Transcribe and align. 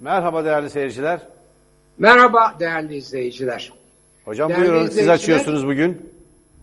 Merhaba 0.00 0.44
değerli 0.44 0.70
seyirciler. 0.70 1.20
Merhaba 1.98 2.56
değerli 2.60 2.96
izleyiciler. 2.96 3.72
Hocam 4.24 4.50
Değerli 4.50 4.62
buyurun 4.62 4.86
siz 4.86 5.08
açıyorsunuz 5.08 5.66
bugün. 5.66 6.12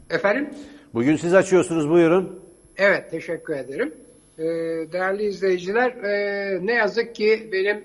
Efendim? 0.10 0.50
Bugün 0.94 1.16
siz 1.16 1.34
açıyorsunuz 1.34 1.90
buyurun. 1.90 2.40
Evet, 2.78 3.12
teşekkür 3.12 3.56
ederim. 3.56 3.94
Ee, 4.40 4.44
değerli 4.92 5.24
izleyiciler, 5.24 5.92
e, 5.92 6.66
ne 6.66 6.74
yazık 6.74 7.16
ki 7.16 7.50
benim 7.52 7.84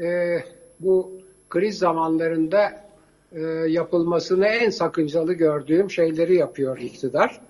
e, 0.00 0.38
bu 0.80 1.12
kriz 1.48 1.78
zamanlarında 1.78 2.86
e, 3.32 3.40
yapılmasını 3.68 4.46
en 4.46 4.70
sakıncalı 4.70 5.32
gördüğüm 5.32 5.90
şeyleri 5.90 6.34
yapıyor 6.34 6.78
iktidar. 6.78 7.40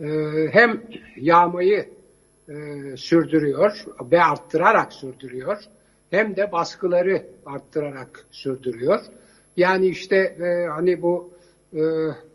E, 0.00 0.06
hem 0.52 0.82
yağmayı 1.16 1.88
e, 2.48 2.54
sürdürüyor 2.96 3.84
ve 4.12 4.22
arttırarak 4.22 4.92
sürdürüyor. 4.92 5.58
Hem 6.10 6.36
de 6.36 6.52
baskıları 6.52 7.26
arttırarak 7.46 8.26
sürdürüyor. 8.30 9.00
Yani 9.56 9.86
işte 9.86 10.16
e, 10.16 10.66
hani 10.66 11.02
bu 11.02 11.30
e, 11.74 11.80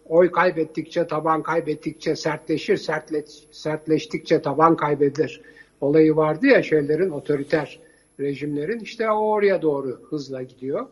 oy 0.06 0.32
kaybettikçe 0.32 1.08
taban 1.08 1.44
kaybettikçe 1.44 2.16
sertleşir, 2.16 2.78
sertleş, 2.78 3.26
sertleştikçe 3.52 4.42
taban 4.42 4.76
kaybeder 4.76 5.42
olayı 5.82 6.16
vardı 6.16 6.48
ya 6.48 6.64
şeylerin 6.64 7.10
otoriter 7.10 7.80
rejimlerin 8.20 8.80
işte 8.80 9.12
oraya 9.12 9.62
doğru 9.62 10.00
hızla 10.10 10.44
gidiyor. 10.44 10.88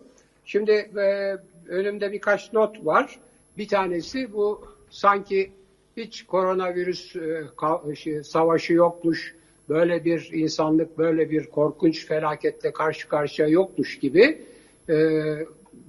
Şimdi 0.45 0.71
e, 0.71 1.37
önümde 1.67 2.11
birkaç 2.11 2.53
not 2.53 2.85
var. 2.85 3.19
Bir 3.57 3.67
tanesi 3.67 4.33
bu 4.33 4.61
sanki 4.89 5.51
hiç 5.97 6.23
koronavirüs 6.23 7.15
e, 7.15 7.95
şey, 7.95 8.23
savaşı 8.23 8.73
yokmuş, 8.73 9.35
böyle 9.73 10.05
bir 10.05 10.29
insanlık, 10.33 10.97
böyle 10.97 11.31
bir 11.31 11.45
korkunç 11.45 12.05
felaketle 12.07 12.73
karşı 12.73 13.07
karşıya 13.07 13.47
yokmuş 13.47 13.99
gibi 13.99 14.41
e, 14.89 14.95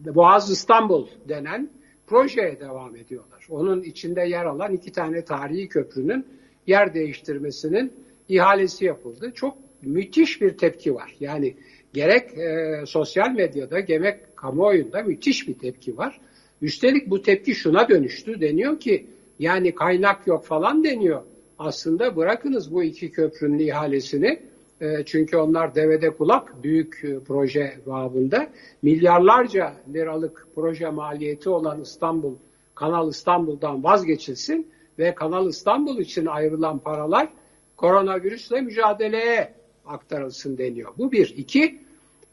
Boğaz 0.05 0.51
İstanbul 0.51 1.07
denen 1.29 1.71
projeye 2.07 2.61
devam 2.61 2.97
ediyorlar. 2.97 3.47
Onun 3.51 3.83
içinde 3.83 4.21
yer 4.21 4.45
alan 4.45 4.73
iki 4.73 4.93
tane 4.93 5.25
tarihi 5.25 5.69
köprünün 5.69 6.27
yer 6.67 6.95
değiştirmesinin 6.95 7.93
ihalesi 8.29 8.85
yapıldı. 8.85 9.33
Çok 9.35 9.57
müthiş 9.83 10.41
bir 10.41 10.57
tepki 10.57 10.95
var. 10.95 11.17
Yani 11.21 11.55
gerek 11.93 12.39
e, 12.39 12.87
sosyal 12.87 13.31
medyada 13.31 13.81
gerek 13.81 14.37
kamuoyunda 14.37 15.03
müthiş 15.03 15.49
bir 15.49 15.55
tepki 15.55 15.97
var. 15.97 16.21
Üstelik 16.63 17.11
bu 17.11 17.23
tepki 17.23 17.55
şuna 17.55 17.89
dönüştü. 17.89 18.41
Deniyor 18.41 18.81
ki 18.81 19.07
yani 19.39 19.75
kaynak 19.75 20.27
yok 20.27 20.45
falan 20.45 20.85
deniyor. 20.85 21.23
Aslında 21.59 22.17
bırakınız 22.17 22.73
bu 22.73 22.83
iki 22.83 23.11
köprünün 23.11 23.59
ihalesini. 23.59 24.43
E, 24.81 25.05
çünkü 25.05 25.37
onlar 25.37 25.75
devede 25.75 26.11
kulak 26.11 26.63
büyük 26.63 27.05
e, 27.05 27.19
proje 27.19 27.79
babında. 27.87 28.49
Milyarlarca 28.83 29.73
liralık 29.93 30.47
proje 30.55 30.91
maliyeti 30.91 31.51
olan 31.51 31.81
İstanbul, 31.81 32.35
Kanal 32.75 33.11
İstanbul'dan 33.11 33.85
vazgeçilsin 33.85 34.73
ve 34.99 35.15
Kanal 35.15 35.49
İstanbul 35.49 35.99
için 35.99 36.27
ayrılan 36.27 36.79
paralar 36.79 37.29
koronavirüsle 37.77 38.61
mücadeleye 38.61 39.55
aktarılsın 39.87 40.59
deniyor. 40.59 40.93
Bu 40.99 41.13
bir. 41.13 41.35
İki, 41.37 41.81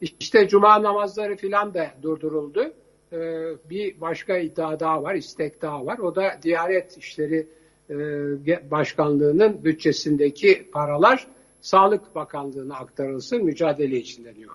işte 0.00 0.48
cuma 0.48 0.82
namazları 0.82 1.36
filan 1.36 1.74
da 1.74 1.90
durduruldu. 2.02 2.72
Ee, 3.12 3.16
bir 3.70 4.00
başka 4.00 4.38
iddia 4.38 4.80
daha 4.80 5.02
var, 5.02 5.14
istek 5.14 5.62
daha 5.62 5.86
var. 5.86 5.98
O 5.98 6.14
da 6.14 6.38
Diyanet 6.42 6.98
İşleri 6.98 7.46
Başkanlığı'nın 8.70 9.64
bütçesindeki 9.64 10.70
paralar 10.72 11.26
Sağlık 11.60 12.14
Bakanlığı'na 12.14 12.74
aktarılsın, 12.74 13.44
mücadele 13.44 13.96
için 13.96 14.24
deniyor. 14.24 14.52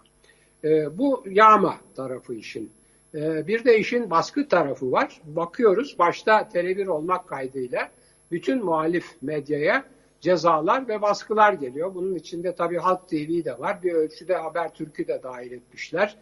Ee, 0.63 0.97
bu 0.97 1.23
yağma 1.29 1.77
tarafı 1.95 2.33
işin. 2.33 2.71
Ee, 3.15 3.47
bir 3.47 3.63
de 3.65 3.79
işin 3.79 4.09
baskı 4.09 4.47
tarafı 4.47 4.91
var. 4.91 5.21
Bakıyoruz 5.23 5.99
başta 5.99 6.41
Tele1 6.41 6.89
olmak 6.89 7.27
kaydıyla 7.27 7.91
bütün 8.31 8.65
muhalif 8.65 9.05
medyaya 9.21 9.83
cezalar 10.21 10.87
ve 10.87 11.01
baskılar 11.01 11.53
geliyor. 11.53 11.95
Bunun 11.95 12.15
içinde 12.15 12.55
tabii 12.55 12.77
Halk 12.77 13.07
TV 13.07 13.45
de 13.45 13.59
var. 13.59 13.83
Bir 13.83 13.93
ölçüde 13.93 14.35
Habertürk'ü 14.35 15.07
de 15.07 15.19
dahil 15.23 15.51
etmişler. 15.51 16.17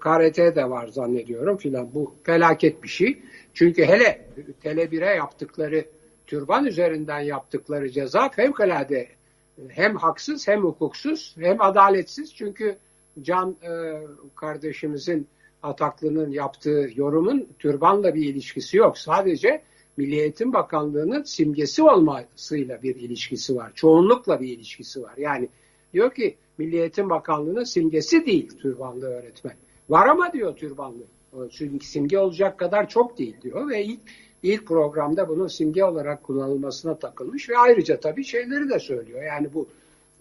KRT 0.00 0.38
de 0.56 0.70
var 0.70 0.86
zannediyorum 0.86 1.56
filan. 1.56 1.94
Bu 1.94 2.14
felaket 2.22 2.82
bir 2.82 2.88
şey. 2.88 3.22
Çünkü 3.54 3.84
hele 3.84 4.26
Tele1'e 4.64 5.16
yaptıkları 5.16 5.84
türban 6.26 6.64
üzerinden 6.64 7.20
yaptıkları 7.20 7.90
ceza 7.90 8.28
fevkalade 8.28 9.08
hem 9.68 9.96
haksız 9.96 10.48
hem 10.48 10.62
hukuksuz 10.62 11.34
hem 11.38 11.62
adaletsiz. 11.62 12.34
Çünkü 12.34 12.76
Can 13.22 13.56
e, 13.62 14.02
kardeşimizin 14.36 15.28
Ataklı'nın 15.62 16.30
yaptığı 16.30 16.88
yorumun 16.94 17.48
türbanla 17.58 18.14
bir 18.14 18.26
ilişkisi 18.26 18.76
yok. 18.76 18.98
Sadece 18.98 19.62
Milli 19.96 20.20
Eğitim 20.20 20.52
Bakanlığı'nın 20.52 21.22
simgesi 21.22 21.82
olmasıyla 21.82 22.82
bir 22.82 22.96
ilişkisi 22.96 23.56
var. 23.56 23.72
Çoğunlukla 23.74 24.40
bir 24.40 24.48
ilişkisi 24.48 25.02
var. 25.02 25.14
Yani 25.16 25.48
diyor 25.92 26.14
ki 26.14 26.36
Milli 26.58 26.76
Eğitim 26.76 27.10
Bakanlığı'nın 27.10 27.64
simgesi 27.64 28.26
değil 28.26 28.58
türbanlı 28.58 29.06
öğretmen. 29.06 29.54
Var 29.88 30.06
ama 30.06 30.32
diyor 30.32 30.56
türbanlı. 30.56 31.02
Çünkü 31.50 31.86
simge 31.86 32.18
olacak 32.18 32.58
kadar 32.58 32.88
çok 32.88 33.18
değil 33.18 33.36
diyor 33.42 33.68
ve 33.68 33.84
ilk, 33.84 34.00
ilk 34.44 34.66
programda 34.66 35.28
bunun 35.28 35.46
simge 35.46 35.84
olarak 35.84 36.22
kullanılmasına 36.22 36.98
takılmış 36.98 37.50
ve 37.50 37.58
ayrıca 37.58 38.00
tabii 38.00 38.24
şeyleri 38.24 38.70
de 38.70 38.78
söylüyor. 38.78 39.22
Yani 39.22 39.48
bu 39.54 39.68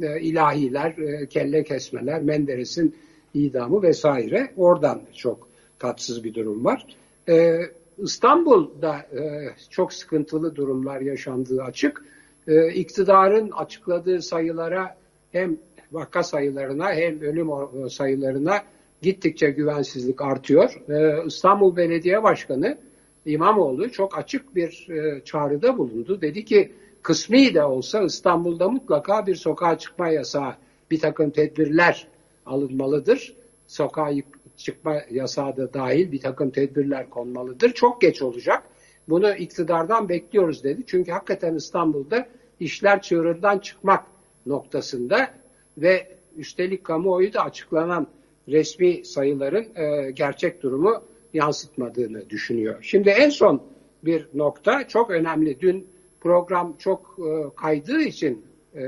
e, 0.02 0.22
ilahiler, 0.22 0.98
e, 0.98 1.28
kelle 1.28 1.64
kesmeler, 1.64 2.22
Menderes'in 2.22 2.96
idamı 3.34 3.82
vesaire 3.82 4.52
oradan 4.58 5.02
çok 5.14 5.48
tatsız 5.80 6.24
bir 6.24 6.34
durum 6.34 6.66
var. 6.66 6.86
E, 7.30 7.60
İstanbul'da 7.98 8.96
e, 8.96 9.50
çok 9.70 9.94
sıkıntılı 9.94 10.56
durumlar 10.56 11.02
yaşandığı 11.02 11.64
açık. 11.64 12.06
E, 12.48 12.68
iktidarın 12.74 13.52
açıkladığı 13.52 14.22
sayılara 14.22 14.98
hem 15.32 15.58
vaka 15.92 16.24
sayılarına 16.24 16.94
hem 16.94 17.22
ölüm 17.22 17.50
sayılarına 17.90 18.64
gittikçe 19.02 19.50
güvensizlik 19.50 20.22
artıyor. 20.22 20.82
E, 20.90 21.26
İstanbul 21.28 21.76
Belediye 21.76 22.24
Başkanı 22.24 22.78
İmamoğlu 23.26 23.92
çok 23.92 24.18
açık 24.18 24.56
bir 24.56 24.88
e, 24.90 25.24
çağrıda 25.24 25.78
bulundu. 25.78 26.22
Dedi 26.22 26.46
ki 26.46 26.72
kısmi 27.02 27.54
de 27.54 27.64
olsa 27.64 28.02
İstanbul'da 28.02 28.70
mutlaka 28.70 29.28
bir 29.28 29.36
sokağa 29.36 29.78
çıkma 29.78 30.10
yasağı, 30.10 30.56
bir 30.92 31.00
takım 31.00 31.30
tedbirler 31.30 32.08
alınmalıdır. 32.46 33.36
Sokağa 33.68 34.12
çıkma 34.58 34.96
yasağı 35.12 35.58
da 35.58 35.74
dahil 35.74 36.12
bir 36.12 36.22
takım 36.22 36.50
tedbirler 36.50 37.10
konmalıdır. 37.10 37.74
Çok 37.74 38.02
geç 38.02 38.22
olacak. 38.22 38.64
Bunu 39.10 39.36
iktidardan 39.36 40.10
bekliyoruz 40.10 40.64
dedi. 40.64 40.84
Çünkü 40.88 41.12
hakikaten 41.12 41.56
İstanbul'da 41.56 42.28
işler 42.60 43.02
çığırından 43.02 43.60
çıkmak 43.60 44.06
noktasında 44.46 45.34
ve 45.78 46.18
üstelik 46.38 46.84
kamuoyu 46.84 47.34
da 47.34 47.42
açıklanan 47.42 48.08
resmi 48.48 49.06
sayıların 49.06 49.66
e, 49.76 50.12
gerçek 50.12 50.64
durumu 50.64 51.04
yansıtmadığını 51.34 52.30
düşünüyor. 52.30 52.76
Şimdi 52.82 53.10
en 53.10 53.30
son 53.30 53.62
bir 54.06 54.28
nokta 54.34 54.88
çok 54.88 55.10
önemli. 55.10 55.60
Dün 55.60 55.88
program 56.22 56.74
çok 56.80 57.18
e, 57.20 57.56
kaydığı 57.56 58.02
için 58.02 58.46
e, 58.76 58.82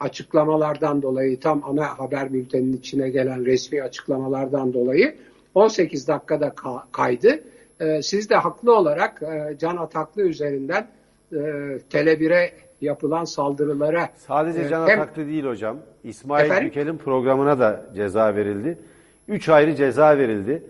açıklamalardan 0.00 1.02
dolayı 1.02 1.40
tam 1.40 1.62
ana 1.64 1.98
haber 1.98 2.32
bülteninin 2.32 2.76
içine 2.76 3.10
gelen 3.10 3.46
resmi 3.46 3.82
açıklamalardan 3.82 4.72
dolayı 4.72 5.14
18 5.54 6.08
dakikada 6.08 6.48
ka- 6.48 6.82
kaydı. 6.92 7.40
E, 7.80 8.02
siz 8.02 8.30
de 8.30 8.34
haklı 8.34 8.76
olarak 8.76 9.22
e, 9.22 9.56
Can 9.58 9.76
Ataklı 9.76 10.22
üzerinden 10.22 10.88
e, 11.32 11.36
Tele1'e 11.92 12.52
yapılan 12.80 13.24
saldırılara 13.24 14.08
Sadece 14.16 14.60
e, 14.60 14.68
Can 14.68 14.88
hem- 14.88 15.00
Ataklı 15.00 15.26
değil 15.26 15.44
hocam. 15.44 15.76
İsmail 16.04 16.44
Efendim? 16.44 16.64
Yükel'in 16.64 16.96
programına 16.96 17.58
da 17.58 17.86
ceza 17.94 18.34
verildi. 18.34 18.78
Üç 19.28 19.48
ayrı 19.48 19.74
ceza 19.76 20.18
verildi. 20.18 20.62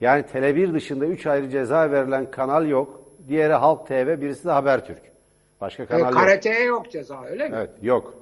Yani 0.00 0.24
Tele1 0.34 0.74
dışında 0.74 1.06
üç 1.06 1.26
ayrı 1.26 1.48
ceza 1.48 1.90
verilen 1.90 2.30
kanal 2.30 2.68
yok. 2.68 3.00
Diğeri 3.28 3.52
Halk 3.52 3.86
TV, 3.86 4.20
birisi 4.20 4.44
de 4.44 4.50
Habertürk. 4.50 5.02
Başka 5.60 5.82
e, 5.82 5.86
kanal 5.86 6.12
yok. 6.12 6.22
KRT'ye 6.24 6.64
yok 6.64 6.90
ceza 6.90 7.24
öyle 7.24 7.48
mi? 7.48 7.54
Evet, 7.58 7.70
yok. 7.82 8.14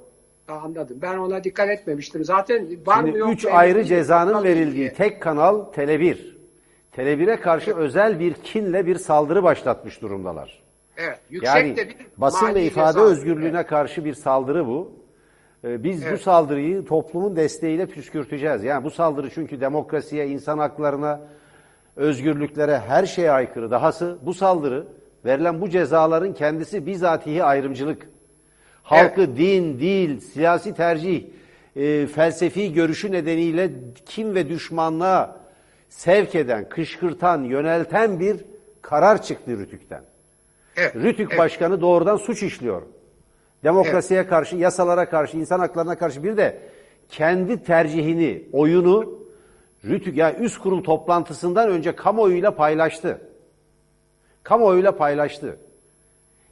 Anladım. 0.47 0.97
Ben 1.01 1.17
ona 1.17 1.43
dikkat 1.43 1.69
etmemiştim. 1.69 2.23
Zaten 2.23 2.67
var 2.85 2.99
mı 2.99 3.07
Şimdi 3.07 3.19
yok 3.19 3.29
üç 3.33 3.45
ayrı 3.45 3.83
cezanın 3.83 4.43
verildiği 4.43 4.75
diye. 4.75 4.93
tek 4.93 5.21
kanal 5.21 5.59
Tele1. 5.73 6.17
Tele1'e 6.97 7.35
karşı 7.39 7.75
özel 7.75 8.19
bir 8.19 8.33
kinle 8.33 8.85
bir 8.85 8.95
saldırı 8.95 9.43
başlatmış 9.43 10.01
durumdalar. 10.01 10.63
Evet. 10.97 11.19
Yüksek 11.29 11.55
Yani 11.55 11.77
de 11.77 11.89
bir 11.89 11.95
basın 12.17 12.55
ve 12.55 12.63
ifade 12.63 12.93
ceza. 12.93 13.05
özgürlüğüne 13.05 13.65
karşı 13.65 14.05
bir 14.05 14.13
saldırı 14.13 14.67
bu. 14.67 14.91
Ee, 15.63 15.83
Biz 15.83 16.01
bu 16.03 16.07
Evet. 16.07 16.21
saldırıyı 16.21 16.85
toplumun 16.85 17.35
desteğiyle 17.35 17.85
püskürteceğiz. 17.85 18.63
Yani 18.63 18.83
bu 18.83 18.91
saldırı 18.91 19.29
çünkü 19.29 19.61
demokrasiye, 19.61 20.27
insan 20.27 20.57
haklarına, 20.57 21.21
özgürlüklere 21.99 22.79
her 22.79 23.05
şeye 23.05 23.31
aykırı. 23.31 23.71
Dahası 23.71 24.17
bu 24.21 24.33
saldırı, 24.33 24.87
verilen 25.25 25.61
bu 25.61 25.69
cezaların 25.69 26.33
kendisi 26.33 26.85
bizatihi 26.85 27.43
ayrımcılık. 27.43 28.09
Halkı 28.83 29.35
din, 29.37 29.79
dil, 29.79 30.19
siyasi 30.19 30.73
tercih 30.73 31.23
e, 31.75 32.07
felsefi 32.07 32.73
görüşü 32.73 33.11
nedeniyle 33.11 33.71
kim 34.05 34.35
ve 34.35 34.49
düşmanlığa 34.49 35.37
sevk 35.89 36.35
eden, 36.35 36.69
kışkırtan, 36.69 37.43
yönelten 37.43 38.19
bir 38.19 38.37
karar 38.81 39.21
çıktı 39.21 39.57
Rütük'ten. 39.57 40.01
Evet, 40.77 40.95
Rütük 40.95 41.29
evet. 41.29 41.39
Başkanı 41.39 41.81
doğrudan 41.81 42.17
suç 42.17 42.43
işliyor. 42.43 42.81
Demokrasiye 43.63 44.27
karşı, 44.27 44.55
yasalara 44.55 45.09
karşı, 45.09 45.37
insan 45.37 45.59
haklarına 45.59 45.97
karşı 45.97 46.23
bir 46.23 46.37
de 46.37 46.57
kendi 47.09 47.63
tercihini, 47.63 48.43
oyunu 48.53 49.19
Rütük 49.85 50.17
ya 50.17 50.35
üst 50.35 50.57
kurul 50.57 50.83
toplantısından 50.83 51.69
önce 51.69 51.95
kamuoyuyla 51.95 52.55
paylaştı. 52.55 53.21
Kamuoyuyla 54.43 54.97
paylaştı. 54.97 55.57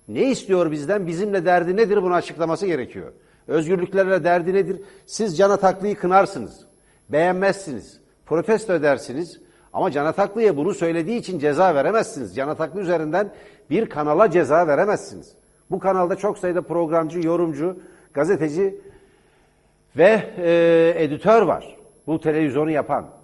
Ne 0.07 0.31
istiyor 0.31 0.71
bizden? 0.71 1.07
Bizimle 1.07 1.45
derdi 1.45 1.75
nedir? 1.75 2.03
Bunu 2.03 2.13
açıklaması 2.13 2.65
gerekiyor. 2.65 3.13
Özgürlüklerle 3.47 4.23
derdi 4.23 4.53
nedir? 4.53 4.81
Siz 5.05 5.37
Can 5.37 5.49
Ataklı'yı 5.49 5.95
kınarsınız. 5.95 6.65
Beğenmezsiniz. 7.09 7.99
Protesto 8.25 8.73
edersiniz. 8.73 9.41
Ama 9.73 9.91
Can 9.91 10.05
Ataklı'ya 10.05 10.57
bunu 10.57 10.73
söylediği 10.73 11.19
için 11.19 11.39
ceza 11.39 11.75
veremezsiniz. 11.75 12.35
Can 12.35 12.47
Ataklı 12.47 12.81
üzerinden 12.81 13.33
bir 13.69 13.89
kanala 13.89 14.31
ceza 14.31 14.67
veremezsiniz. 14.67 15.35
Bu 15.71 15.79
kanalda 15.79 16.15
çok 16.15 16.37
sayıda 16.37 16.61
programcı, 16.61 17.19
yorumcu, 17.27 17.79
gazeteci 18.13 18.81
ve 19.97 20.33
e, 20.37 21.03
editör 21.03 21.41
var. 21.41 21.77
Bu 22.07 22.21
televizyonu 22.21 22.71
yapan. 22.71 23.16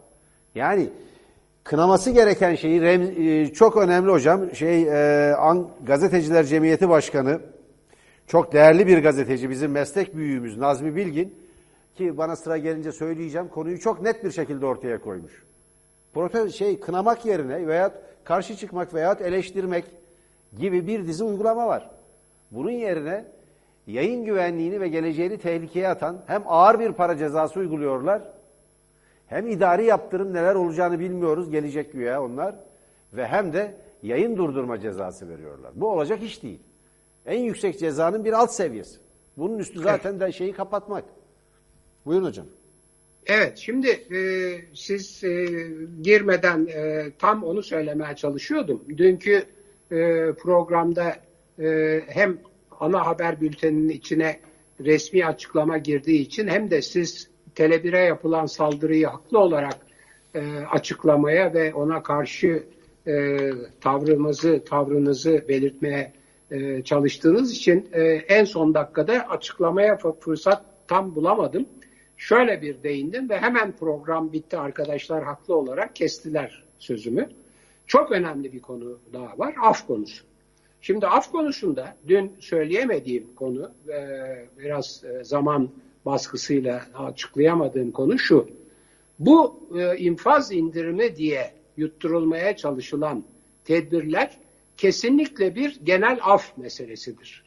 Yani 0.56 0.90
kınaması 1.64 2.12
gereken 2.12 2.56
şeyi 2.56 2.82
Rem- 2.82 3.42
e, 3.44 3.54
çok 3.54 3.78
önemli 3.78 4.12
hocam. 4.12 4.56
Şey 4.56 4.84
e, 4.84 5.34
An- 5.36 5.70
Gazeteciler 5.86 6.44
Cemiyeti 6.44 6.90
Başkanı 6.90 7.40
çok 8.28 8.54
değerli 8.54 8.88
bir 8.88 9.04
gazeteci 9.04 9.50
bizim 9.50 9.72
meslek 9.72 10.16
büyüğümüz 10.16 10.58
Nazmi 10.58 10.96
Bilgin 10.96 11.36
ki 11.96 12.18
bana 12.18 12.36
sıra 12.36 12.58
gelince 12.58 12.92
söyleyeceğim 12.92 13.48
konuyu 13.48 13.80
çok 13.80 14.02
net 14.02 14.24
bir 14.24 14.32
şekilde 14.32 14.66
ortaya 14.66 15.02
koymuş. 15.02 15.44
Prote 16.14 16.50
şey 16.50 16.80
kınamak 16.80 17.26
yerine 17.26 17.68
veya 17.68 17.92
karşı 18.24 18.56
çıkmak 18.56 18.94
veya 18.94 19.18
eleştirmek 19.24 19.86
gibi 20.58 20.88
bir 20.88 21.08
dizi 21.08 21.24
uygulama 21.24 21.68
var. 21.68 21.90
Bunun 22.52 22.72
yerine 22.72 23.26
yayın 23.88 24.26
güvenliğini 24.26 24.82
ve 24.82 24.88
geleceğini 24.88 25.38
tehlikeye 25.38 25.88
atan 25.88 26.18
hem 26.28 26.44
ağır 26.48 26.80
bir 26.80 26.92
para 26.92 27.18
cezası 27.18 27.60
uyguluyorlar 27.60 28.22
hem 29.34 29.48
idari 29.48 29.86
yaptırım 29.86 30.34
neler 30.34 30.56
olacağını 30.56 31.00
bilmiyoruz 31.00 31.52
gelecek 31.52 31.94
güya 31.94 32.24
onlar 32.24 32.56
ve 33.14 33.28
hem 33.28 33.54
de 33.54 33.76
yayın 34.04 34.38
durdurma 34.38 34.80
cezası 34.80 35.30
veriyorlar. 35.30 35.72
Bu 35.76 35.88
olacak 35.88 36.24
iş 36.24 36.44
değil. 36.44 36.60
En 37.26 37.40
yüksek 37.40 37.80
cezanın 37.80 38.26
bir 38.26 38.34
alt 38.34 38.52
seviyesi. 38.52 38.98
Bunun 39.38 39.60
üstü 39.60 39.80
zaten 39.80 40.20
de 40.20 40.32
şeyi 40.32 40.54
kapatmak. 40.54 41.04
Buyurun 42.06 42.26
hocam. 42.26 42.46
Evet, 43.26 43.58
şimdi 43.58 43.88
e, 43.88 44.20
siz 44.74 45.24
e, 45.24 45.48
girmeden 46.02 46.68
e, 46.68 47.12
tam 47.20 47.44
onu 47.44 47.64
söylemeye 47.64 48.16
çalışıyordum. 48.16 48.84
Dünkü 48.98 49.44
e, 49.92 50.32
programda 50.34 51.16
e, 51.60 52.02
hem 52.08 52.38
ana 52.80 53.06
haber 53.06 53.42
bülteninin 53.42 53.90
içine 53.90 54.40
resmi 54.80 55.26
açıklama 55.26 55.78
girdiği 55.78 56.22
için 56.22 56.48
hem 56.48 56.72
de 56.72 56.82
siz 56.82 57.33
Tele1'e 57.56 58.00
yapılan 58.00 58.46
saldırıyı 58.46 59.08
haklı 59.08 59.40
olarak 59.40 59.78
e, 60.36 60.60
açıklamaya 60.72 61.54
ve 61.54 61.74
ona 61.74 62.04
karşı 62.04 62.64
e, 63.08 63.38
tavrımızı, 63.82 64.64
tavrınızı 64.66 65.46
belirtmeye 65.48 66.14
e, 66.52 66.84
çalıştığınız 66.84 67.52
için 67.52 67.90
e, 67.94 68.02
en 68.04 68.46
son 68.46 68.74
dakikada 68.74 69.30
açıklamaya 69.30 69.98
fırsat 70.20 70.66
tam 70.88 71.16
bulamadım. 71.16 71.66
Şöyle 72.18 72.62
bir 72.62 72.84
değindim 72.84 73.30
ve 73.30 73.38
hemen 73.38 73.72
program 73.72 74.34
bitti 74.34 74.58
arkadaşlar 74.58 75.24
haklı 75.24 75.56
olarak 75.56 75.96
kestiler 75.96 76.64
sözümü. 76.80 77.30
Çok 77.88 78.12
önemli 78.12 78.54
bir 78.54 78.60
konu 78.60 79.00
daha 79.14 79.38
var, 79.38 79.56
af 79.62 79.88
konusu. 79.88 80.24
Şimdi 80.82 81.08
af 81.08 81.32
konusunda 81.32 81.96
dün 82.08 82.36
söyleyemediğim 82.40 83.36
konu 83.36 83.72
ve 83.88 84.46
biraz 84.60 85.04
e, 85.04 85.24
zaman 85.24 85.70
baskısıyla 86.06 86.86
açıklayamadığım 86.96 87.92
konu 87.92 88.20
şu. 88.20 88.50
Bu 89.20 89.68
e, 89.78 89.98
infaz 89.98 90.52
indirimi 90.52 91.16
diye 91.16 91.54
yutturulmaya 91.78 92.58
çalışılan 92.58 93.24
tedbirler 93.66 94.38
kesinlikle 94.78 95.56
bir 95.56 95.80
genel 95.84 96.20
af 96.22 96.58
meselesidir. 96.58 97.44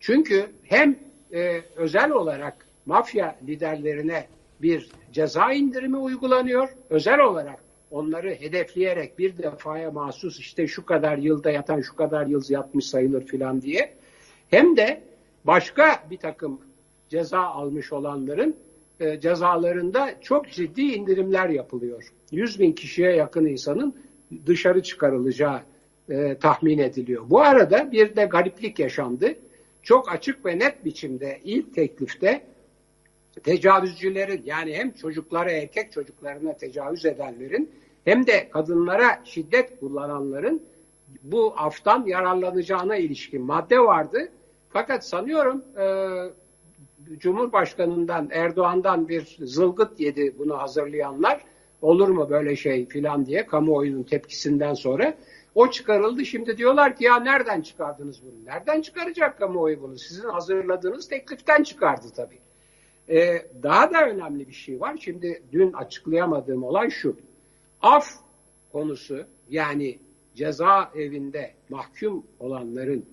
Çünkü 0.00 0.46
hem 0.62 0.98
e, 1.32 1.62
özel 1.76 2.10
olarak 2.10 2.66
mafya 2.86 3.36
liderlerine 3.46 4.26
bir 4.62 4.90
ceza 5.12 5.52
indirimi 5.52 5.96
uygulanıyor, 5.96 6.68
özel 6.90 7.20
olarak 7.20 7.58
onları 7.90 8.34
hedefleyerek 8.34 9.18
bir 9.18 9.38
defaya 9.38 9.90
mahsus 9.90 10.40
işte 10.40 10.66
şu 10.66 10.86
kadar 10.86 11.18
yılda 11.18 11.50
yatan 11.50 11.80
şu 11.80 11.96
kadar 11.96 12.26
yıl 12.26 12.42
yatmış 12.48 12.84
sayılır 12.84 13.26
filan 13.26 13.62
diye 13.62 13.94
hem 14.50 14.76
de 14.76 15.02
başka 15.44 16.04
bir 16.10 16.16
takım 16.16 16.60
ceza 17.12 17.40
almış 17.40 17.92
olanların 17.92 18.56
e, 19.00 19.20
cezalarında 19.20 20.20
çok 20.20 20.50
ciddi 20.50 20.82
indirimler 20.82 21.48
yapılıyor. 21.48 22.12
100 22.30 22.60
bin 22.60 22.72
kişiye 22.72 23.12
yakın 23.12 23.46
insanın 23.46 23.96
dışarı 24.46 24.82
çıkarılacağı 24.82 25.60
e, 26.08 26.38
tahmin 26.38 26.78
ediliyor. 26.78 27.30
Bu 27.30 27.40
arada 27.40 27.92
bir 27.92 28.16
de 28.16 28.24
gariplik 28.24 28.78
yaşandı. 28.78 29.34
Çok 29.82 30.12
açık 30.12 30.46
ve 30.46 30.58
net 30.58 30.84
biçimde 30.84 31.40
ilk 31.44 31.74
teklifte 31.74 32.42
tecavüzcülerin 33.42 34.42
yani 34.44 34.74
hem 34.74 34.92
çocuklara 34.92 35.50
erkek 35.50 35.92
çocuklarına 35.92 36.56
tecavüz 36.56 37.06
edenlerin 37.06 37.70
hem 38.04 38.26
de 38.26 38.50
kadınlara 38.50 39.20
şiddet 39.24 39.80
kullananların 39.80 40.62
bu 41.22 41.54
aftan 41.56 42.06
yararlanacağına 42.06 42.96
ilişkin 42.96 43.42
madde 43.42 43.78
vardı. 43.78 44.32
Fakat 44.70 45.06
sanıyorum 45.06 45.64
e, 45.78 45.84
Cumhurbaşkanından 47.18 48.28
Erdoğan'dan 48.32 49.08
bir 49.08 49.36
zılgıt 49.40 50.00
yedi 50.00 50.34
bunu 50.38 50.58
hazırlayanlar. 50.58 51.44
Olur 51.82 52.08
mu 52.08 52.30
böyle 52.30 52.56
şey 52.56 52.86
filan 52.88 53.26
diye 53.26 53.46
kamuoyunun 53.46 54.02
tepkisinden 54.02 54.74
sonra 54.74 55.14
o 55.54 55.70
çıkarıldı. 55.70 56.24
Şimdi 56.26 56.56
diyorlar 56.56 56.96
ki 56.96 57.04
ya 57.04 57.20
nereden 57.20 57.60
çıkardınız 57.60 58.22
bunu? 58.22 58.44
Nereden 58.44 58.80
çıkaracak 58.80 59.38
kamuoyu 59.38 59.82
bunu? 59.82 59.98
Sizin 59.98 60.28
hazırladığınız 60.28 61.08
tekliften 61.08 61.62
çıkardı 61.62 62.06
tabii. 62.16 62.38
Ee, 63.08 63.46
daha 63.62 63.90
da 63.90 64.08
önemli 64.08 64.48
bir 64.48 64.52
şey 64.52 64.80
var. 64.80 64.96
Şimdi 65.00 65.42
dün 65.52 65.72
açıklayamadığım 65.72 66.64
olay 66.64 66.90
şu. 66.90 67.16
Af 67.80 68.06
konusu 68.72 69.26
yani 69.50 69.98
ceza 70.34 70.90
evinde 70.94 71.54
mahkum 71.68 72.26
olanların 72.40 73.06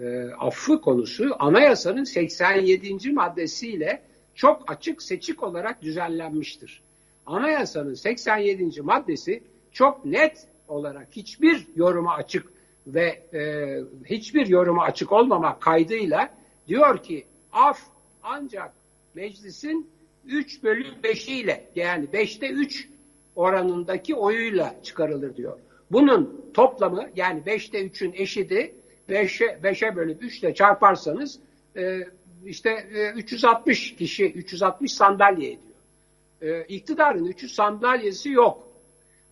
e, 0.00 0.24
affı 0.38 0.80
konusu 0.80 1.36
anayasanın 1.38 2.04
87. 2.04 3.12
maddesiyle 3.12 4.02
çok 4.34 4.70
açık 4.70 5.02
seçik 5.02 5.42
olarak 5.42 5.82
düzenlenmiştir. 5.82 6.82
Anayasanın 7.26 7.94
87. 7.94 8.82
maddesi 8.82 9.42
çok 9.72 10.04
net 10.04 10.46
olarak 10.68 11.08
hiçbir 11.12 11.66
yoruma 11.76 12.14
açık 12.14 12.52
ve 12.86 13.06
e, 13.34 13.42
hiçbir 14.04 14.46
yoruma 14.46 14.82
açık 14.82 15.12
olmamak 15.12 15.60
kaydıyla 15.60 16.34
diyor 16.68 17.02
ki 17.02 17.24
af 17.52 17.80
ancak 18.22 18.72
meclisin 19.14 19.90
3 20.24 20.62
bölü 20.62 20.84
5'iyle 21.02 21.60
yani 21.74 22.06
5'te 22.12 22.48
3 22.48 22.88
oranındaki 23.36 24.14
oyuyla 24.14 24.74
çıkarılır 24.82 25.36
diyor. 25.36 25.58
Bunun 25.90 26.50
toplamı 26.54 27.08
yani 27.16 27.40
5'te 27.46 27.86
3'ün 27.86 28.12
eşidi 28.12 28.74
5'e 29.08 29.46
5'e 29.46 29.96
bölüp 29.96 30.22
3 30.22 30.38
ile 30.38 30.54
çarparsanız 30.54 31.38
e, 31.76 32.00
işte 32.44 32.70
e, 32.70 33.10
360 33.10 33.96
kişi 33.96 34.32
360 34.32 34.92
sandalye 34.92 35.48
ediyor. 35.48 35.72
E, 36.40 36.64
iktidarın 36.64 37.24
300 37.24 37.54
sandalyesi 37.54 38.30
yok. 38.30 38.68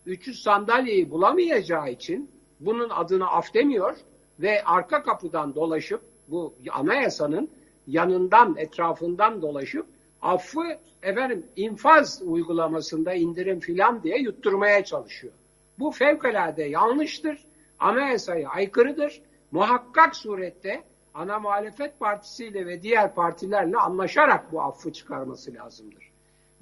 300 0.06 0.42
sandalyeyi 0.42 1.10
bulamayacağı 1.10 1.90
için 1.90 2.30
bunun 2.60 2.88
adına 2.90 3.26
af 3.26 3.54
demiyor 3.54 3.96
ve 4.40 4.64
arka 4.64 5.02
kapıdan 5.02 5.54
dolaşıp 5.54 6.00
bu 6.28 6.54
anayasanın 6.70 7.50
yanından 7.86 8.56
etrafından 8.56 9.42
dolaşıp 9.42 9.86
affı 10.22 10.62
efendim 11.02 11.46
infaz 11.56 12.22
uygulamasında 12.24 13.14
indirim 13.14 13.60
filan 13.60 14.02
diye 14.02 14.18
yutturmaya 14.18 14.84
çalışıyor. 14.84 15.32
Bu 15.78 15.90
fevkalade 15.90 16.62
yanlıştır. 16.62 17.44
Anayasaya 17.78 18.48
aykırıdır. 18.48 19.22
Muhakkak 19.52 20.16
surette 20.16 20.82
ana 21.14 21.38
muhalefet 21.38 22.00
partisiyle 22.00 22.66
ve 22.66 22.82
diğer 22.82 23.14
partilerle 23.14 23.76
anlaşarak 23.76 24.52
bu 24.52 24.62
affı 24.62 24.92
çıkarması 24.92 25.54
lazımdır. 25.54 26.10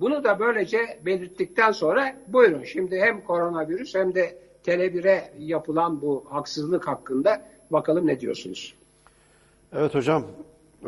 Bunu 0.00 0.25
da 0.25 0.38
böylece 0.38 1.00
belirttikten 1.04 1.73
sonra 1.73 2.16
buyurun 2.28 2.64
şimdi 2.64 3.00
hem 3.00 3.21
koronavirüs 3.21 3.95
hem 3.95 4.14
de 4.14 4.38
Tele1'e 4.66 5.33
yapılan 5.38 6.02
bu 6.02 6.26
haksızlık 6.30 6.88
hakkında 6.88 7.42
bakalım 7.71 8.07
ne 8.07 8.21
diyorsunuz? 8.21 8.75
Evet 9.73 9.95
hocam. 9.95 10.26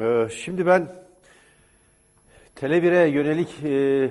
Ee, 0.00 0.28
şimdi 0.30 0.66
ben 0.66 0.88
Tele1'e 2.57 3.09
yönelik 3.09 3.64
e, 3.64 3.69
e, 3.69 4.11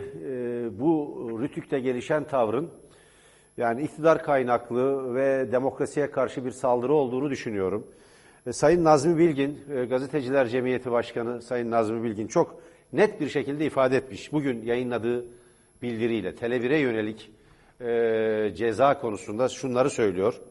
bu 0.79 1.39
Rütük'te 1.41 1.79
gelişen 1.79 2.23
tavrın 2.23 2.69
yani 3.59 3.81
iktidar 3.81 4.23
kaynaklı 4.23 5.15
ve 5.15 5.51
demokrasiye 5.51 6.11
karşı 6.11 6.45
bir 6.45 6.51
saldırı 6.51 6.93
olduğunu 6.93 7.29
düşünüyorum. 7.29 7.87
E, 8.47 8.53
Sayın 8.53 8.83
Nazmi 8.83 9.17
Bilgin, 9.17 9.59
e, 9.75 9.85
Gazeteciler 9.85 10.47
Cemiyeti 10.47 10.91
Başkanı 10.91 11.41
Sayın 11.41 11.71
Nazmi 11.71 12.03
Bilgin 12.03 12.27
çok 12.27 12.61
net 12.93 13.21
bir 13.21 13.29
şekilde 13.29 13.65
ifade 13.65 13.97
etmiş. 13.97 14.31
Bugün 14.31 14.61
yayınladığı 14.61 15.25
bildiriyle 15.81 16.29
Tele1'e 16.29 16.77
yönelik 16.77 17.31
e, 17.81 18.55
ceza 18.55 18.99
konusunda 18.99 19.49
şunları 19.49 19.89
söylüyor. 19.89 20.41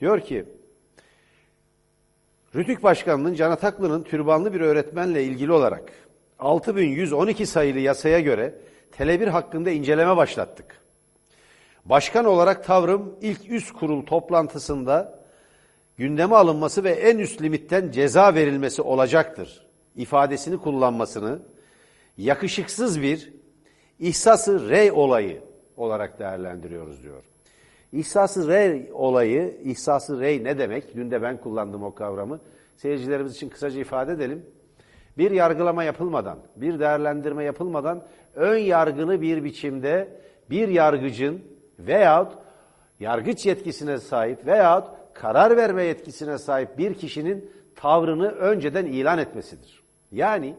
Diyor 0.00 0.20
ki, 0.20 0.44
Rütük 2.54 2.82
Başkanı'nın 2.82 3.34
Can 3.34 3.50
Ataklı'nın 3.50 4.02
türbanlı 4.02 4.54
bir 4.54 4.60
öğretmenle 4.60 5.24
ilgili 5.24 5.52
olarak 5.52 5.92
6112 6.38 7.46
sayılı 7.46 7.78
yasaya 7.78 8.20
göre 8.20 8.54
Tele1 8.98 9.28
hakkında 9.28 9.70
inceleme 9.70 10.16
başlattık. 10.16 10.79
Başkan 11.84 12.24
olarak 12.24 12.64
tavrım 12.64 13.16
ilk 13.20 13.50
üst 13.50 13.72
kurul 13.72 14.06
toplantısında 14.06 15.20
gündeme 15.96 16.36
alınması 16.36 16.84
ve 16.84 16.90
en 16.90 17.18
üst 17.18 17.42
limitten 17.42 17.90
ceza 17.90 18.34
verilmesi 18.34 18.82
olacaktır. 18.82 19.66
ifadesini 19.96 20.58
kullanmasını 20.58 21.38
yakışıksız 22.18 23.02
bir 23.02 23.32
ihsası 23.98 24.68
rey 24.68 24.92
olayı 24.92 25.42
olarak 25.76 26.18
değerlendiriyoruz 26.18 27.02
diyor. 27.02 27.24
İhsası 27.92 28.48
rey 28.48 28.90
olayı, 28.92 29.60
ihsası 29.64 30.20
rey 30.20 30.44
ne 30.44 30.58
demek? 30.58 30.96
Dün 30.96 31.10
de 31.10 31.22
ben 31.22 31.40
kullandım 31.40 31.82
o 31.82 31.94
kavramı. 31.94 32.40
Seyircilerimiz 32.76 33.34
için 33.34 33.48
kısaca 33.48 33.80
ifade 33.80 34.12
edelim. 34.12 34.46
Bir 35.18 35.30
yargılama 35.30 35.84
yapılmadan, 35.84 36.38
bir 36.56 36.80
değerlendirme 36.80 37.44
yapılmadan 37.44 38.02
ön 38.34 38.58
yargılı 38.58 39.20
bir 39.20 39.44
biçimde 39.44 40.20
bir 40.50 40.68
yargıcın 40.68 41.42
veyahut 41.86 42.32
yargıç 43.00 43.46
yetkisine 43.46 43.98
sahip 43.98 44.46
veyahut 44.46 44.88
karar 45.14 45.56
verme 45.56 45.84
yetkisine 45.84 46.38
sahip 46.38 46.78
bir 46.78 46.94
kişinin 46.94 47.50
tavrını 47.76 48.28
önceden 48.30 48.86
ilan 48.86 49.18
etmesidir. 49.18 49.82
Yani 50.12 50.54